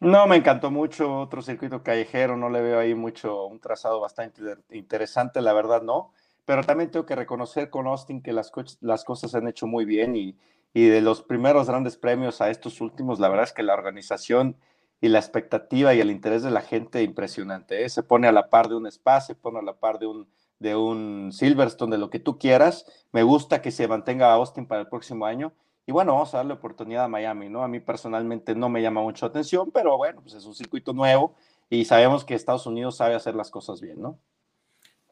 [0.00, 4.42] No, me encantó mucho otro circuito callejero, no le veo ahí mucho, un trazado bastante
[4.70, 6.12] interesante, la verdad no,
[6.44, 8.50] pero también tengo que reconocer con Austin que las,
[8.80, 10.36] las cosas se han hecho muy bien y,
[10.74, 14.56] y de los primeros grandes premios a estos últimos, la verdad es que la organización
[15.00, 17.84] y la expectativa y el interés de la gente impresionante.
[17.84, 17.88] ¿eh?
[17.88, 20.28] Se pone a la par de un Spa, se pone a la par de un,
[20.62, 22.86] de un Silverstone, de lo que tú quieras.
[23.12, 25.52] Me gusta que se mantenga Austin para el próximo año.
[25.86, 27.62] Y bueno, vamos a darle oportunidad a Miami, ¿no?
[27.62, 31.34] A mí personalmente no me llama mucho atención, pero bueno, pues es un circuito nuevo
[31.68, 34.18] y sabemos que Estados Unidos sabe hacer las cosas bien, ¿no?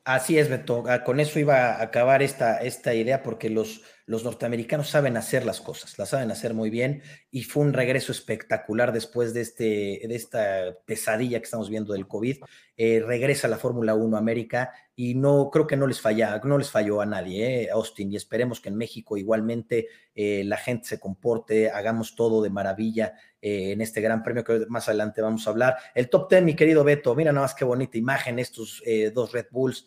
[0.05, 0.84] Así es, Beto.
[0.88, 5.46] Ah, con eso iba a acabar esta, esta idea porque los, los norteamericanos saben hacer
[5.46, 7.00] las cosas, las saben hacer muy bien
[7.30, 9.64] y fue un regreso espectacular después de, este,
[10.04, 12.38] de esta pesadilla que estamos viendo del COVID.
[12.76, 16.72] Eh, regresa la Fórmula 1 América y no creo que no les falla, no les
[16.72, 20.98] falló a nadie, eh, Austin, y esperemos que en México igualmente eh, la gente se
[20.98, 25.76] comporte, hagamos todo de maravilla en este gran premio que más adelante vamos a hablar.
[25.94, 28.82] El top 10, mi querido Beto, mira nada más qué bonita imagen estos
[29.14, 29.86] dos Red Bulls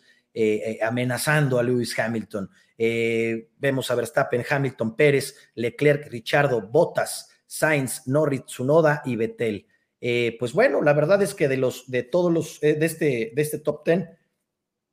[0.82, 2.50] amenazando a Lewis Hamilton.
[2.76, 9.66] vemos a Verstappen, Hamilton, Pérez, Leclerc, Richardo, Bottas, Sainz, Norris, Tsunoda y Vettel.
[10.06, 13.32] Eh, pues bueno, la verdad es que de los, de todos los, eh, de este,
[13.34, 14.10] de este top ten,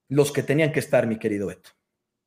[0.08, 1.72] los que tenían que estar, mi querido Beto.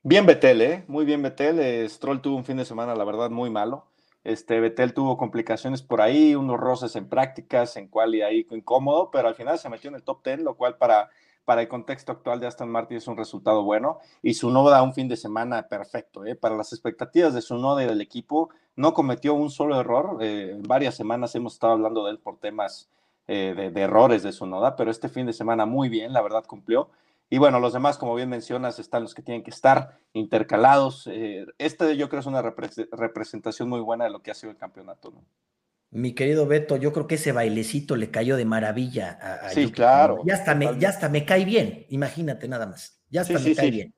[0.02, 0.84] Bien Betel, ¿eh?
[0.86, 1.60] Muy bien Betel.
[1.60, 3.86] Eh, Stroll tuvo un fin de semana, la verdad, muy malo.
[4.22, 9.10] Este, Betel tuvo complicaciones por ahí, unos roces en prácticas, en cual y ahí incómodo,
[9.10, 11.08] pero al final se metió en el top ten, lo cual para
[11.45, 14.95] para el contexto actual de Aston Martin es un resultado bueno y su da un
[14.95, 16.24] fin de semana perfecto.
[16.24, 16.34] ¿eh?
[16.34, 20.18] Para las expectativas de su y del equipo, no cometió un solo error.
[20.20, 22.88] Eh, varias semanas hemos estado hablando de él por temas
[23.26, 24.45] eh, de, errores de su
[24.76, 26.90] pero este fin de semana muy bien, la verdad cumplió.
[27.30, 31.07] Y bueno, los demás, como bien mencionas, están los que tienen que estar intercalados.
[31.07, 34.59] Eh, este yo creo es una representación muy buena de lo que ha sido el
[34.59, 35.14] campeonato.
[35.95, 40.22] Mi querido Beto, yo creo que ese bailecito le cayó de maravilla a, Sí, claro.
[40.26, 43.01] Ya hasta, me, ya hasta me cae bien, imagínate nada más.
[43.11, 43.95] Ya hasta me cae bien.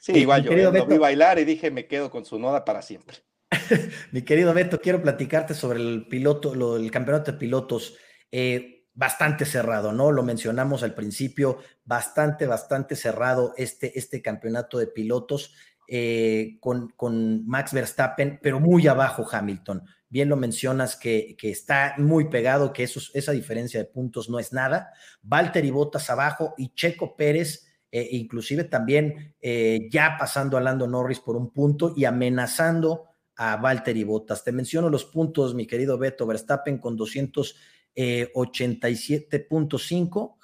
[0.00, 3.18] Sí, igual yo eh, vi bailar y dije, me quedo con su noda para siempre.
[4.12, 7.96] mi querido Beto, quiero platicarte sobre el piloto, lo, el campeonato de pilotos.
[8.32, 10.10] Eh, bastante cerrado, ¿no?
[10.10, 15.54] Lo mencionamos al principio, bastante, bastante cerrado este, este campeonato de pilotos
[15.86, 19.84] eh, con, con Max Verstappen, pero muy abajo Hamilton
[20.16, 24.50] bien lo mencionas, que, está muy pegado, que eso, esa diferencia de puntos no es
[24.50, 24.94] nada.
[25.20, 31.20] Valtteri Bottas abajo y Checo Pérez, eh, inclusive también eh, ya pasando a Lando Norris
[31.20, 34.42] por un punto y amenazando a Valtteri Bottas.
[34.42, 37.54] Te menciono los puntos, mi querido Beto Verstappen con 287.5,
[37.94, 38.32] eh,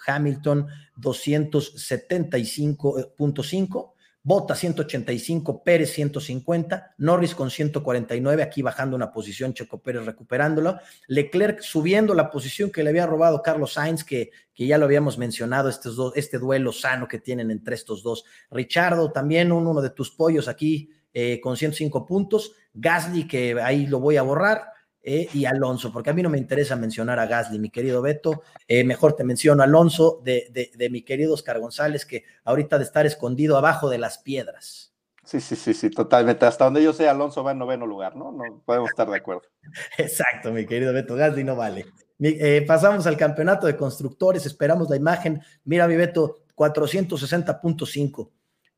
[0.06, 0.66] Hamilton
[0.98, 3.91] 275.5,
[4.24, 11.60] Bota 185, Pérez 150, Norris con 149, aquí bajando una posición, Checo Pérez recuperándolo, Leclerc
[11.60, 15.68] subiendo la posición que le había robado Carlos Sainz, que, que ya lo habíamos mencionado,
[15.68, 18.24] estos dos, este duelo sano que tienen entre estos dos.
[18.50, 24.00] Richardo, también uno de tus pollos aquí eh, con 105 puntos, Gasly, que ahí lo
[24.00, 24.71] voy a borrar,
[25.02, 28.42] eh, y Alonso, porque a mí no me interesa mencionar a Gasly, mi querido Beto,
[28.68, 33.04] eh, mejor te menciono Alonso de, de, mi querido Oscar González, que ahorita de estar
[33.04, 34.94] escondido abajo de las piedras.
[35.24, 36.46] Sí, sí, sí, sí, totalmente.
[36.46, 38.32] Hasta donde yo sé, Alonso va en noveno lugar, ¿no?
[38.32, 39.42] No podemos estar de acuerdo.
[39.98, 41.86] Exacto, mi querido Beto, Gasly no vale.
[42.20, 45.42] Eh, pasamos al campeonato de constructores, esperamos la imagen.
[45.64, 48.30] Mira, mi Beto, 460.5.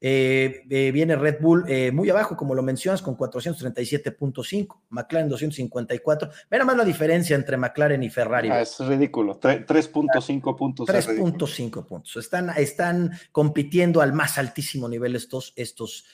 [0.07, 6.30] Eh, eh, viene Red Bull eh, muy abajo, como lo mencionas, con 437.5, McLaren 254.
[6.50, 8.50] Mira más la diferencia entre McLaren y Ferrari.
[8.50, 10.86] Ah, es ridículo, 3.5 puntos.
[10.86, 12.16] 3.5 puntos.
[12.18, 16.05] Están, están compitiendo al más altísimo nivel estos, estos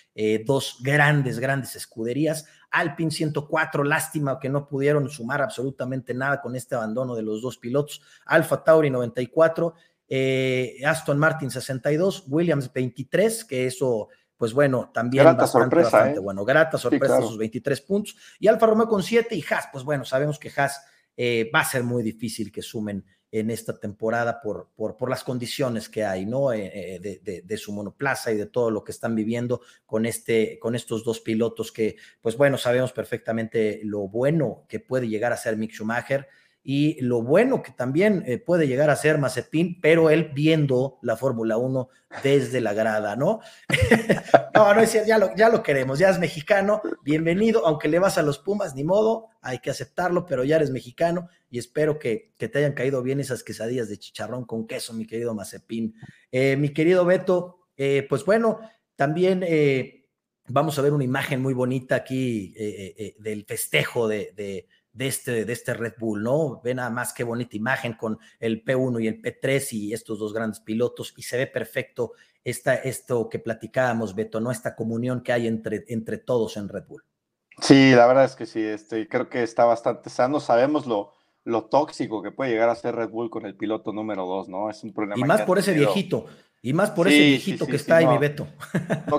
[0.46, 2.46] dos grandes, grandes escuderías.
[2.70, 7.58] Alpine 104, lástima que no pudieron sumar absolutamente nada con este abandono de los dos
[7.58, 8.02] pilotos.
[8.26, 9.74] Alfa Tauri 94
[10.10, 16.18] eh, Aston Martin 62, Williams 23, que eso, pues bueno, también grata sorpresa, ¿eh?
[16.18, 20.04] bueno, grata sorpresa sus 23 puntos, y Alfa Romeo con 7 y Haas, pues bueno,
[20.04, 20.82] sabemos que Haas
[21.16, 25.22] eh, va a ser muy difícil que sumen en esta temporada por, por, por las
[25.22, 26.52] condiciones que hay, ¿no?
[26.52, 30.74] Eh, eh, de, su monoplaza y de todo lo que están viviendo con, este, con
[30.74, 35.56] estos dos pilotos que, pues bueno, sabemos perfectamente lo bueno que puede llegar a ser
[35.56, 36.26] Mick Schumacher
[36.62, 41.16] y lo bueno que también eh, puede llegar a ser Mazepin, pero él viendo la
[41.16, 41.88] Fórmula 1
[42.22, 43.40] desde la grada, ¿no?
[44.54, 48.18] no, no es ya lo, ya lo queremos, ya es mexicano, bienvenido, aunque le vas
[48.18, 52.34] a los Pumas, ni modo, hay que aceptarlo, pero ya eres mexicano y espero que,
[52.36, 55.94] te hayan caído bien esas quesadillas de chicharrón con queso, mi querido Mazepin.
[56.30, 58.60] Eh, mi querido Beto, eh, pues bueno,
[58.96, 59.44] también
[60.48, 62.54] vamos a ver una imagen muy bonita aquí
[63.18, 64.66] del festejo de
[64.98, 66.60] este, de este Red Bull, ¿no?
[66.62, 70.32] Ve nada más qué bonita imagen con el P1 y el P3 y estos dos
[70.32, 72.12] grandes pilotos y se ve perfecto
[72.44, 74.50] esta, esto que platicábamos, Beto, ¿no?
[74.50, 77.04] Esta comunión que hay entre, entre todos en Red Bull.
[77.60, 80.40] Sí, la verdad es que sí, este, creo que está bastante sano.
[80.40, 81.12] Sabemos lo,
[81.44, 84.70] lo tóxico que puede llegar a ser Red Bull con el piloto número dos, ¿no?
[84.70, 85.20] Es un problema.
[85.24, 86.26] Y más por ese viejito,
[86.62, 88.46] y más por ese viejito que está ahí, mi Beto.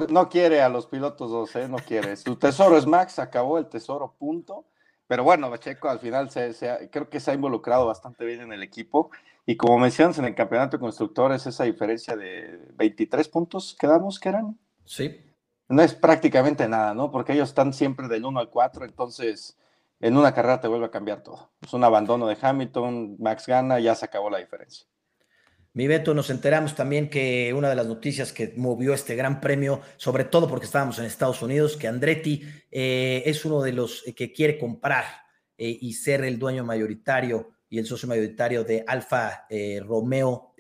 [0.10, 1.68] No, quiere a los pilotos dos, ¿eh?
[1.68, 2.16] No quiere.
[2.16, 4.66] Su tesoro es Max, acabó el tesoro, punto.
[5.12, 6.56] Pero bueno, Checo al final se,
[6.90, 9.12] creo que se ha involucrado bastante bien en el equipo.
[9.46, 14.30] Y como mencionas en el campeonato de constructores, esa diferencia de 23 puntos quedamos que
[14.30, 14.58] eran.
[14.86, 15.20] Sí.
[15.68, 17.12] No es prácticamente nada, ¿no?
[17.12, 19.58] Porque ellos están siempre del 1 al 4, entonces
[20.00, 21.52] en una carrera te vuelve a cambiar todo.
[21.62, 24.88] Es un abandono de Hamilton, Max gana, ya se acabó la diferencia.
[25.74, 29.80] Mi Beto, nos enteramos también que una de las noticias que movió este gran premio,
[29.96, 34.34] sobre todo porque estábamos en Estados Unidos, que Andretti eh, es uno de los que
[34.34, 35.06] quiere comprar
[35.58, 40.54] eh, y ser el dueño mayoritario y el socio mayoritario de Alfa eh, Romeo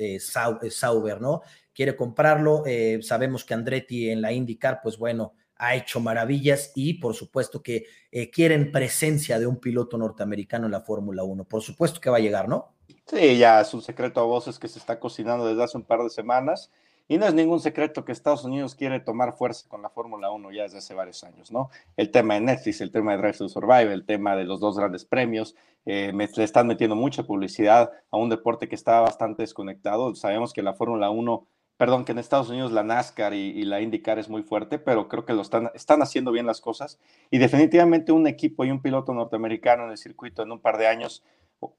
[0.69, 1.41] Sauber, ¿no?
[1.73, 2.63] Quiere comprarlo.
[3.01, 7.85] sabemos que Andretti en la IndyCar, pues bueno, ha hecho maravillas y por supuesto que
[8.31, 11.43] quieren presencia de un piloto norteamericano en la Fórmula 1.
[11.45, 12.75] Por supuesto que va a llegar, ¿no?
[13.05, 16.01] Sí, ya es un secreto a voces que se está cocinando desde hace un par
[16.01, 16.71] de semanas.
[17.11, 20.49] Y no es ningún secreto que Estados Unidos quiere tomar fuerza con la Fórmula 1
[20.53, 21.69] ya desde hace varios años, ¿no?
[21.97, 24.77] El tema de Netflix, el tema de Drive to Survive, el tema de los dos
[24.77, 25.53] grandes premios,
[25.85, 30.15] eh, le están metiendo mucha publicidad a un deporte que está bastante desconectado.
[30.15, 34.17] Sabemos que la Fórmula 1, perdón, que en Estados Unidos la NASCAR y, la IndyCar
[34.17, 36.97] es muy fuerte, pero creo que lo están, están haciendo bien las cosas.
[37.29, 40.87] Y definitivamente un equipo y un piloto norteamericano en el circuito en un par de
[40.87, 41.23] años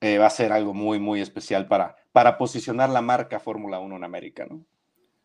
[0.01, 3.97] eh, va a ser algo muy, muy especial para, para posicionar la marca Fórmula 1
[3.97, 4.65] en América, ¿no?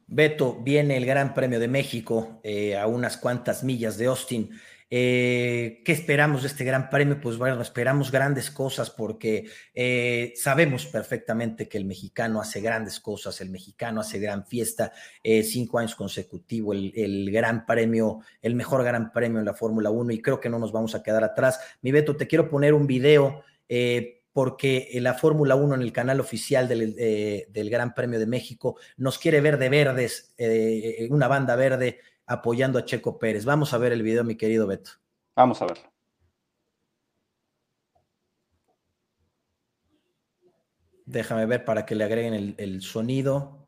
[0.07, 4.49] Beto, viene el Gran Premio de México eh, a unas cuantas millas de Austin.
[4.89, 7.19] Eh, ¿Qué esperamos de este Gran Premio?
[7.19, 9.49] Pues bueno, esperamos grandes cosas porque
[10.37, 14.93] sabemos perfectamente que el mexicano hace grandes cosas, el mexicano hace gran fiesta,
[15.43, 20.13] cinco años consecutivos, el, el, Gran Premio, el mejor Gran Premio en la Fórmula 1
[20.13, 21.59] y creo que no nos vamos a quedar atrás.
[21.81, 23.43] Mi Beto, te quiero poner un video
[24.38, 29.17] porque la Fórmula 1 en el canal oficial eh, del, Gran Premio de México nos
[29.17, 33.45] quiere ver de verdes, eh, una banda verde apoyando a Checo Pérez.
[33.45, 34.91] Vamos a ver el video, mi querido Beto.
[35.35, 35.91] Vamos a verlo.
[41.07, 43.67] Déjame ver para que le agreguen el sonido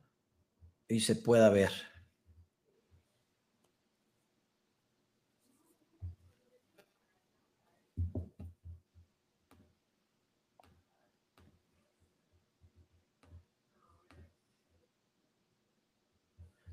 [0.88, 1.88] y se pueda ver.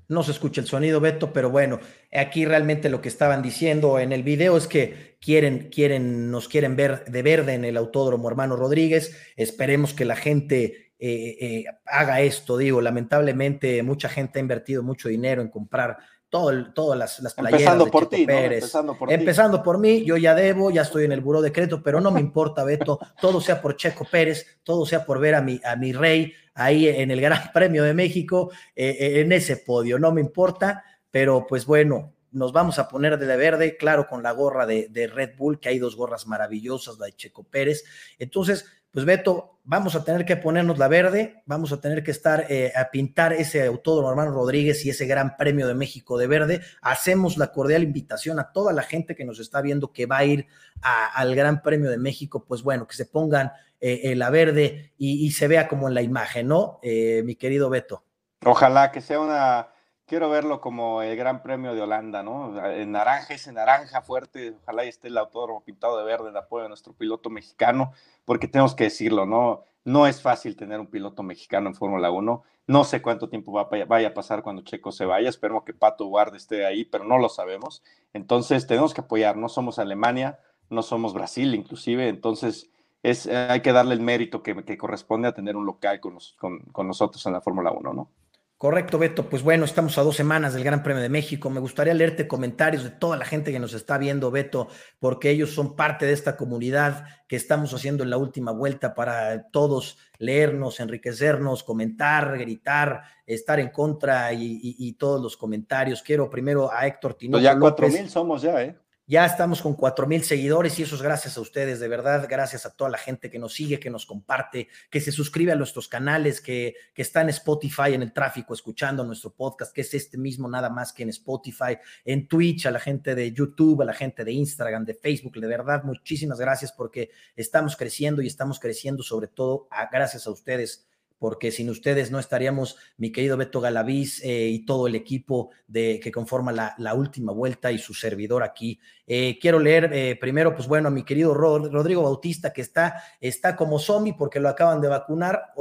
[0.09, 1.79] No se escucha el sonido, Beto, pero bueno,
[2.13, 6.75] aquí realmente lo que estaban diciendo en el video es que quieren, quieren, nos quieren
[6.77, 9.17] ver de verde en el Autódromo Hermano Rodríguez.
[9.35, 12.57] Esperemos que la gente eh, eh, haga esto.
[12.57, 15.97] Digo, lamentablemente mucha gente ha invertido mucho dinero en comprar
[16.29, 20.35] todo todas las, las playeras empezando por ti, Empezando por empezando por mí, yo ya
[20.35, 23.75] debo, ya estoy en el buró decreto, pero no me importa, Beto, todo sea por
[23.75, 27.51] Checo Pérez, todo sea por ver a mi, a mi rey ahí en el Gran
[27.53, 32.51] Premio de México, eh, eh, en ese podio, no me importa, pero pues bueno, nos
[32.51, 35.79] vamos a poner de verde, claro, con la gorra de, de Red Bull, que hay
[35.79, 37.83] dos gorras maravillosas, la de Checo Pérez.
[38.19, 38.65] Entonces,
[38.97, 42.73] pues Beto, vamos a tener que ponernos la verde, vamos a tener que estar eh,
[42.75, 46.61] a pintar ese autódromo hermano Rodríguez y ese Gran Premio de México de verde.
[46.81, 50.25] Hacemos la cordial invitación a toda la gente que nos está viendo que va a
[50.25, 50.47] ir
[50.81, 55.47] al Gran Premio de México, pues bueno, que se pongan eh, la verde y, se
[55.47, 56.79] vea como en la imagen, ¿no?
[56.81, 58.03] Eh, mi querido Beto.
[58.45, 59.67] Ojalá que sea una
[60.07, 62.57] quiero verlo como el Gran Premio de Holanda, ¿no?
[62.71, 66.63] En naranja, ese naranja fuerte, ojalá y esté el autódromo pintado de verde en apoyo
[66.63, 67.91] de nuestro piloto mexicano,
[68.25, 69.63] porque tenemos que decirlo, ¿no?
[69.83, 72.43] No es fácil tener un piloto mexicano en Fórmula 1.
[72.67, 75.29] No sé cuánto tiempo va, vaya a pasar cuando Checo se vaya.
[75.29, 77.83] Esperemos que Pato Guarde esté ahí, pero no lo sabemos.
[78.11, 79.37] Entonces tenemos que apoyar.
[79.37, 80.39] No somos Alemania,
[80.69, 82.09] no somos Brasil inclusive.
[82.09, 82.69] Entonces
[83.01, 86.87] es, hay que darle el mérito que, corresponde a tener un local con, con, con
[86.87, 88.09] nosotros en la Fórmula 1, ¿no?
[88.57, 89.29] Correcto, Beto.
[89.29, 91.51] Pues bueno, estamos a dos semanas del Gran Premio de México.
[91.51, 95.51] Me gustaría leerte comentarios de toda la gente que nos está viendo, Beto, porque ellos
[95.51, 100.79] son parte de esta comunidad que estamos haciendo en la última vuelta para todos leernos,
[100.79, 106.01] enriquecernos, comentar, gritar, estar en contra y, todos los comentarios.
[106.01, 107.39] Quiero primero a Héctor Tinoco.
[107.39, 108.75] ya cuatro mil somos ya, ¿eh?
[109.09, 112.65] Ya estamos con cuatro mil seguidores y eso es gracias a ustedes, de verdad, gracias
[112.65, 115.87] a toda la gente que nos sigue, que nos comparte, que se suscribe a nuestros
[115.87, 120.17] canales, que, que está en Spotify en el tráfico escuchando nuestro podcast, que es este
[120.17, 123.93] mismo nada más que en Spotify, en Twitch, a la gente de YouTube, a la
[123.93, 129.03] gente de Instagram, de Facebook, de verdad, muchísimas gracias porque estamos creciendo y estamos creciendo
[129.03, 130.85] sobre todo gracias a ustedes
[131.19, 135.99] porque sin ustedes no estaríamos, mi querido Beto Galaviz eh, y todo el equipo de,
[136.01, 138.79] que conforma la, última vuelta y su servidor aquí.
[139.05, 143.55] Eh, quiero leer eh, primero, pues bueno, a mi querido Rodrigo Bautista, que está, está
[143.55, 145.53] como zombie porque lo acaban de vacunar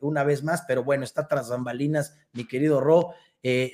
[0.00, 3.14] una vez más, pero bueno, está tras bambalinas, mi querido Ro.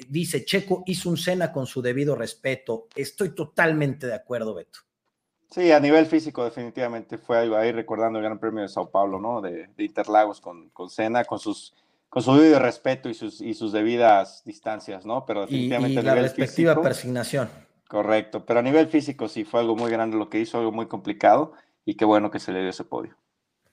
[0.08, 2.88] dice, Checo hizo un cena con su debido respeto.
[2.94, 4.89] Estoy totalmente de acuerdo, Beto.
[5.50, 9.18] Sí, a nivel físico definitivamente fue algo ahí recordando el Gran Premio de Sao Paulo,
[9.18, 9.40] ¿no?
[9.40, 11.74] De, Interlagos con, con Senna, con sus
[12.10, 15.24] con su debido respeto y sus, y sus debidas distancias, ¿no?
[15.26, 17.48] Pero definitivamente y, la respectiva persignación.
[17.88, 20.86] Correcto, pero a nivel físico sí fue algo muy grande lo que hizo, algo muy
[20.86, 21.52] complicado
[21.84, 23.16] y qué bueno que se le dio ese podio.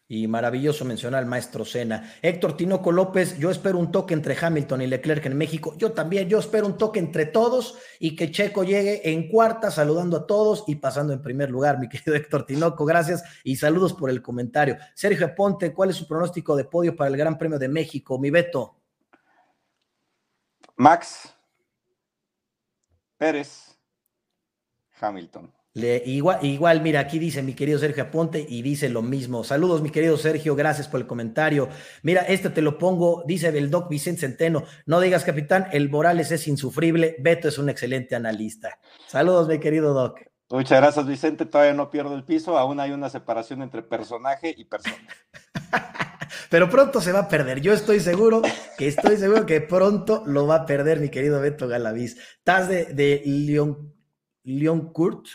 [0.09, 2.13] Y maravilloso mencionar al maestro Sena.
[2.21, 5.75] Héctor Tinoco López, yo espero un toque entre Hamilton y Leclerc en México.
[5.77, 10.15] Yo también, yo espero un toque entre todos y que Checo llegue en cuarta, saludando
[10.15, 12.85] a todos y pasando en primer lugar, mi querido Héctor Tinoco.
[12.85, 14.77] Gracias y saludos por el comentario.
[14.93, 18.17] Sergio Ponte, ¿cuál es su pronóstico de podio para el Gran Premio de México?
[18.17, 18.77] Mi Beto.
[20.77, 21.33] Max
[23.17, 23.75] Pérez
[25.01, 25.56] Hamilton
[26.05, 29.43] igual, igual, mira, aquí dice mi querido Sergio Aponte y dice lo mismo.
[29.43, 31.69] Saludos, mi querido Sergio, gracias por el comentario.
[32.03, 34.63] Mira, este te lo pongo, dice el doc Vicente Centeno.
[34.85, 37.15] No digas, capitán, el Morales es insufrible.
[37.19, 38.79] Beto es un excelente analista.
[39.07, 40.19] Saludos, mi querido doc.
[40.49, 41.45] Muchas gracias, Vicente.
[41.45, 42.57] Todavía no pierdo el piso.
[42.57, 44.95] Aún hay una separación entre personaje y persona.
[46.49, 47.59] Pero pronto se va a perder.
[47.59, 48.41] Yo estoy seguro
[48.77, 52.17] que estoy seguro que pronto lo va a perder, mi querido Beto Galaviz.
[52.43, 53.93] Taz de, de Leon,
[54.43, 55.27] Leon Kurt.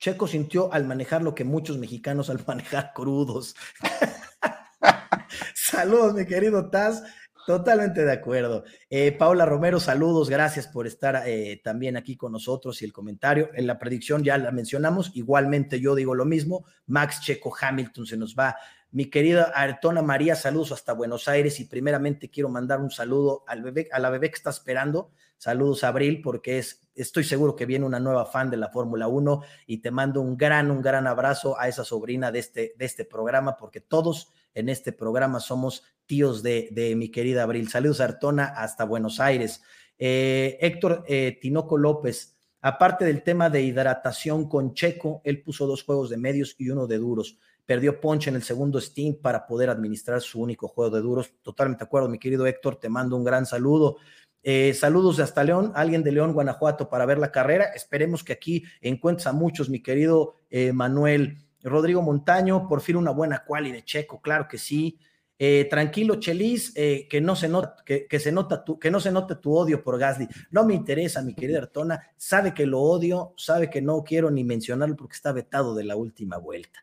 [0.00, 3.54] Checo sintió al manejar lo que muchos mexicanos al manejar crudos.
[5.54, 7.04] saludos, mi querido Taz.
[7.46, 8.64] Totalmente de acuerdo.
[8.90, 13.50] Eh, Paula Romero, saludos, gracias por estar eh, también aquí con nosotros y el comentario.
[13.54, 18.16] En la predicción ya la mencionamos, igualmente yo digo lo mismo, Max Checo Hamilton se
[18.16, 18.56] nos va.
[18.92, 23.62] Mi querida Artona María, saludos hasta Buenos Aires y primeramente quiero mandar un saludo al
[23.62, 25.12] bebé, a la bebé que está esperando.
[25.38, 29.42] Saludos, Abril, porque es estoy seguro que viene una nueva fan de la Fórmula 1
[29.66, 33.04] y te mando un gran, un gran abrazo a esa sobrina de este, de este
[33.04, 37.68] programa, porque todos en este programa somos tíos de, de mi querida Abril.
[37.68, 39.62] Saludos, Artona, hasta Buenos Aires.
[39.98, 45.84] Eh, Héctor eh, Tinoco López, aparte del tema de hidratación con Checo, él puso dos
[45.84, 47.38] juegos de medios y uno de duros.
[47.70, 51.32] Perdió Ponche en el segundo Steam para poder administrar su único juego de duros.
[51.40, 53.98] Totalmente de acuerdo, mi querido Héctor, te mando un gran saludo.
[54.42, 57.66] Eh, saludos de hasta León, alguien de León, Guanajuato, para ver la carrera.
[57.66, 61.38] Esperemos que aquí encuentres a muchos, mi querido eh, Manuel.
[61.62, 64.98] Rodrigo Montaño, por fin una buena quali de Checo, claro que sí.
[65.38, 69.36] Eh, tranquilo, Chelis, que no se nota, que, se nota tu, que no se note
[69.36, 70.26] tu odio por Gasly.
[70.50, 74.42] No me interesa, mi querida Artona, sabe que lo odio, sabe que no quiero ni
[74.42, 76.80] mencionarlo porque está vetado de la última vuelta.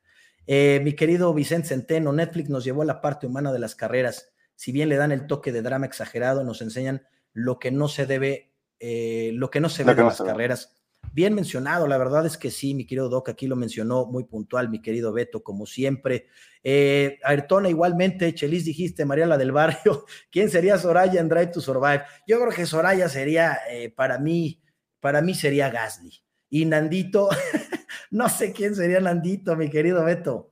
[0.47, 4.33] Mi querido Vicente Centeno, Netflix nos llevó a la parte humana de las carreras.
[4.55, 8.07] Si bien le dan el toque de drama exagerado, nos enseñan lo que no se
[8.07, 10.73] debe, eh, lo que no se ve en las carreras.
[11.13, 14.69] Bien mencionado, la verdad es que sí, mi querido Doc, aquí lo mencionó muy puntual,
[14.69, 16.27] mi querido Beto, como siempre.
[16.63, 22.03] Eh, Ayrtona, igualmente, Chelis dijiste, Mariela del Barrio, ¿quién sería Soraya en Drive to Survive?
[22.25, 24.63] Yo creo que Soraya sería, eh, para mí,
[24.99, 26.23] para mí sería Gasly.
[26.49, 27.29] Y Nandito,
[28.11, 30.51] no sé quién sería Nandito, mi querido Beto.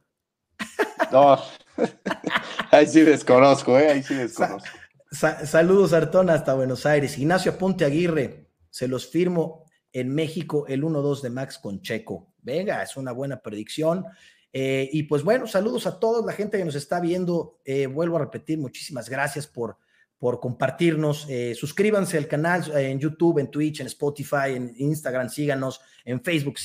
[1.12, 1.40] No,
[2.72, 3.90] ahí sí desconozco, ¿eh?
[3.90, 4.68] ahí sí desconozco
[5.16, 7.18] saludos, Artona, hasta Buenos Aires.
[7.18, 12.34] Ignacio Ponte Aguirre, se los firmo en México el 1-2 de Max con Checo.
[12.42, 14.06] Venga, es una buena predicción.
[14.52, 17.60] Eh, y pues bueno, saludos a toda la gente que nos está viendo.
[17.66, 19.78] Eh, vuelvo a repetir, muchísimas gracias por,
[20.18, 21.28] por compartirnos.
[21.30, 26.58] Eh, suscríbanse al canal en YouTube, en Twitch, en Spotify, en Instagram, síganos, en Facebook,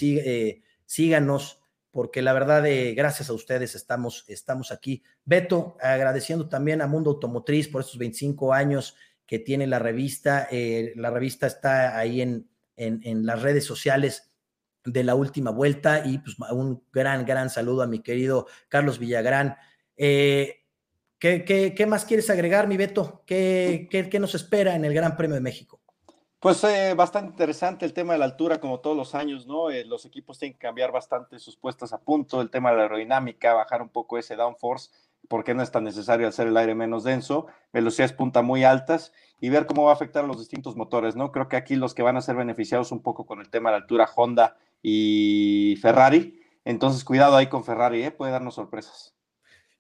[0.87, 5.03] síganos porque la verdad, eh, gracias a ustedes estamos, estamos aquí.
[5.25, 8.97] Beto, agradeciendo también a Mundo Automotriz por estos 25 años
[9.27, 10.47] que tiene la revista.
[10.51, 14.27] Eh, la revista está ahí en, en, las redes sociales.
[14.85, 19.57] de la última vuelta y pues un gran, gran saludo a mi querido Carlos Villagrán.
[19.97, 20.60] Eh,
[21.21, 23.23] ¿qué, más quieres agregar, mi Beto?
[23.27, 25.81] ¿Qué, qué, nos espera en el Gran Premio de México?
[26.41, 29.71] Pues eh, bastante interesante el tema de la altura, como todos los años, ¿no?
[29.71, 32.83] Eh, los equipos tienen que cambiar bastante sus puestas a punto, el tema de la
[32.85, 34.91] aerodinámica, bajar un poco ese downforce,
[35.29, 39.51] porque no es tan necesario hacer el aire menos denso, velocidades punta muy altas y
[39.51, 41.31] ver cómo va a afectar a los distintos motores, ¿no?
[41.31, 43.77] Creo que aquí los que van a ser beneficiados un poco con el tema de
[43.77, 46.41] la altura Honda y Ferrari.
[46.65, 48.11] Entonces, cuidado ahí con Ferrari, ¿eh?
[48.11, 49.15] puede darnos sorpresas.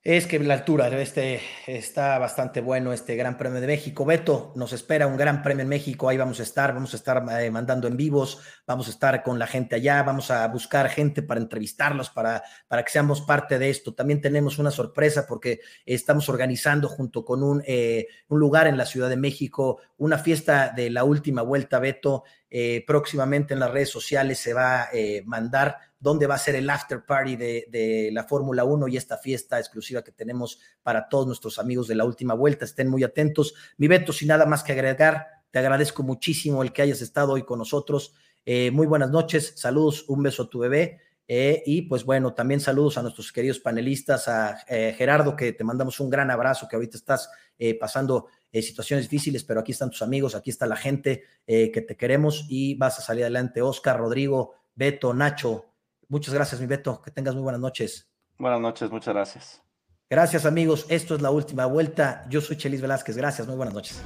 [0.03, 4.07] Es que la altura, este, está bastante bueno este Gran Premio de México.
[4.07, 7.23] Beto, nos espera un Gran Premio en México, ahí vamos a estar, vamos a estar
[7.39, 11.23] eh, mandando en vivos, vamos a estar con la gente allá, vamos a buscar gente
[11.23, 13.93] para entrevistarlos, para, para que seamos parte de esto.
[13.93, 18.87] También tenemos una sorpresa porque estamos organizando junto con un, eh, un lugar en la
[18.87, 22.25] Ciudad de México una fiesta de la última vuelta, Beto.
[22.49, 24.89] Eh, próximamente en las redes sociales se va a
[25.27, 29.59] mandar dónde va a ser el after party de, la Fórmula 1 y esta fiesta
[29.59, 32.65] exclusiva que tenemos para todos nuestros amigos de la última vuelta.
[32.65, 33.55] Estén muy atentos.
[33.77, 37.43] Mi Beto, sin nada más que agregar, te agradezco muchísimo el que hayas estado hoy
[37.45, 38.15] con nosotros.
[38.47, 41.01] Eh, muy buenas noches, saludos, un beso a tu bebé.
[41.29, 45.63] Eh, y pues bueno, también saludos a nuestros queridos panelistas, a eh, Gerardo, que te
[45.63, 47.31] mandamos un gran abrazo, que ahorita estás
[47.79, 52.47] pasando situaciones difíciles, pero aquí están tus amigos, aquí está la gente que te queremos
[52.49, 53.61] y vas a salir adelante.
[53.61, 55.70] Oscar, Rodrigo, Beto, Nacho,
[56.11, 57.01] Muchas gracias, mi Beto.
[57.01, 58.11] Que tengas muy buenas noches.
[58.37, 59.63] Buenas noches, muchas gracias.
[60.11, 60.87] Gracias, amigos.
[60.89, 62.27] Esto es la última vuelta.
[62.29, 63.17] Yo soy Chelis Velázquez.
[63.17, 64.03] Gracias, muy buenas noches.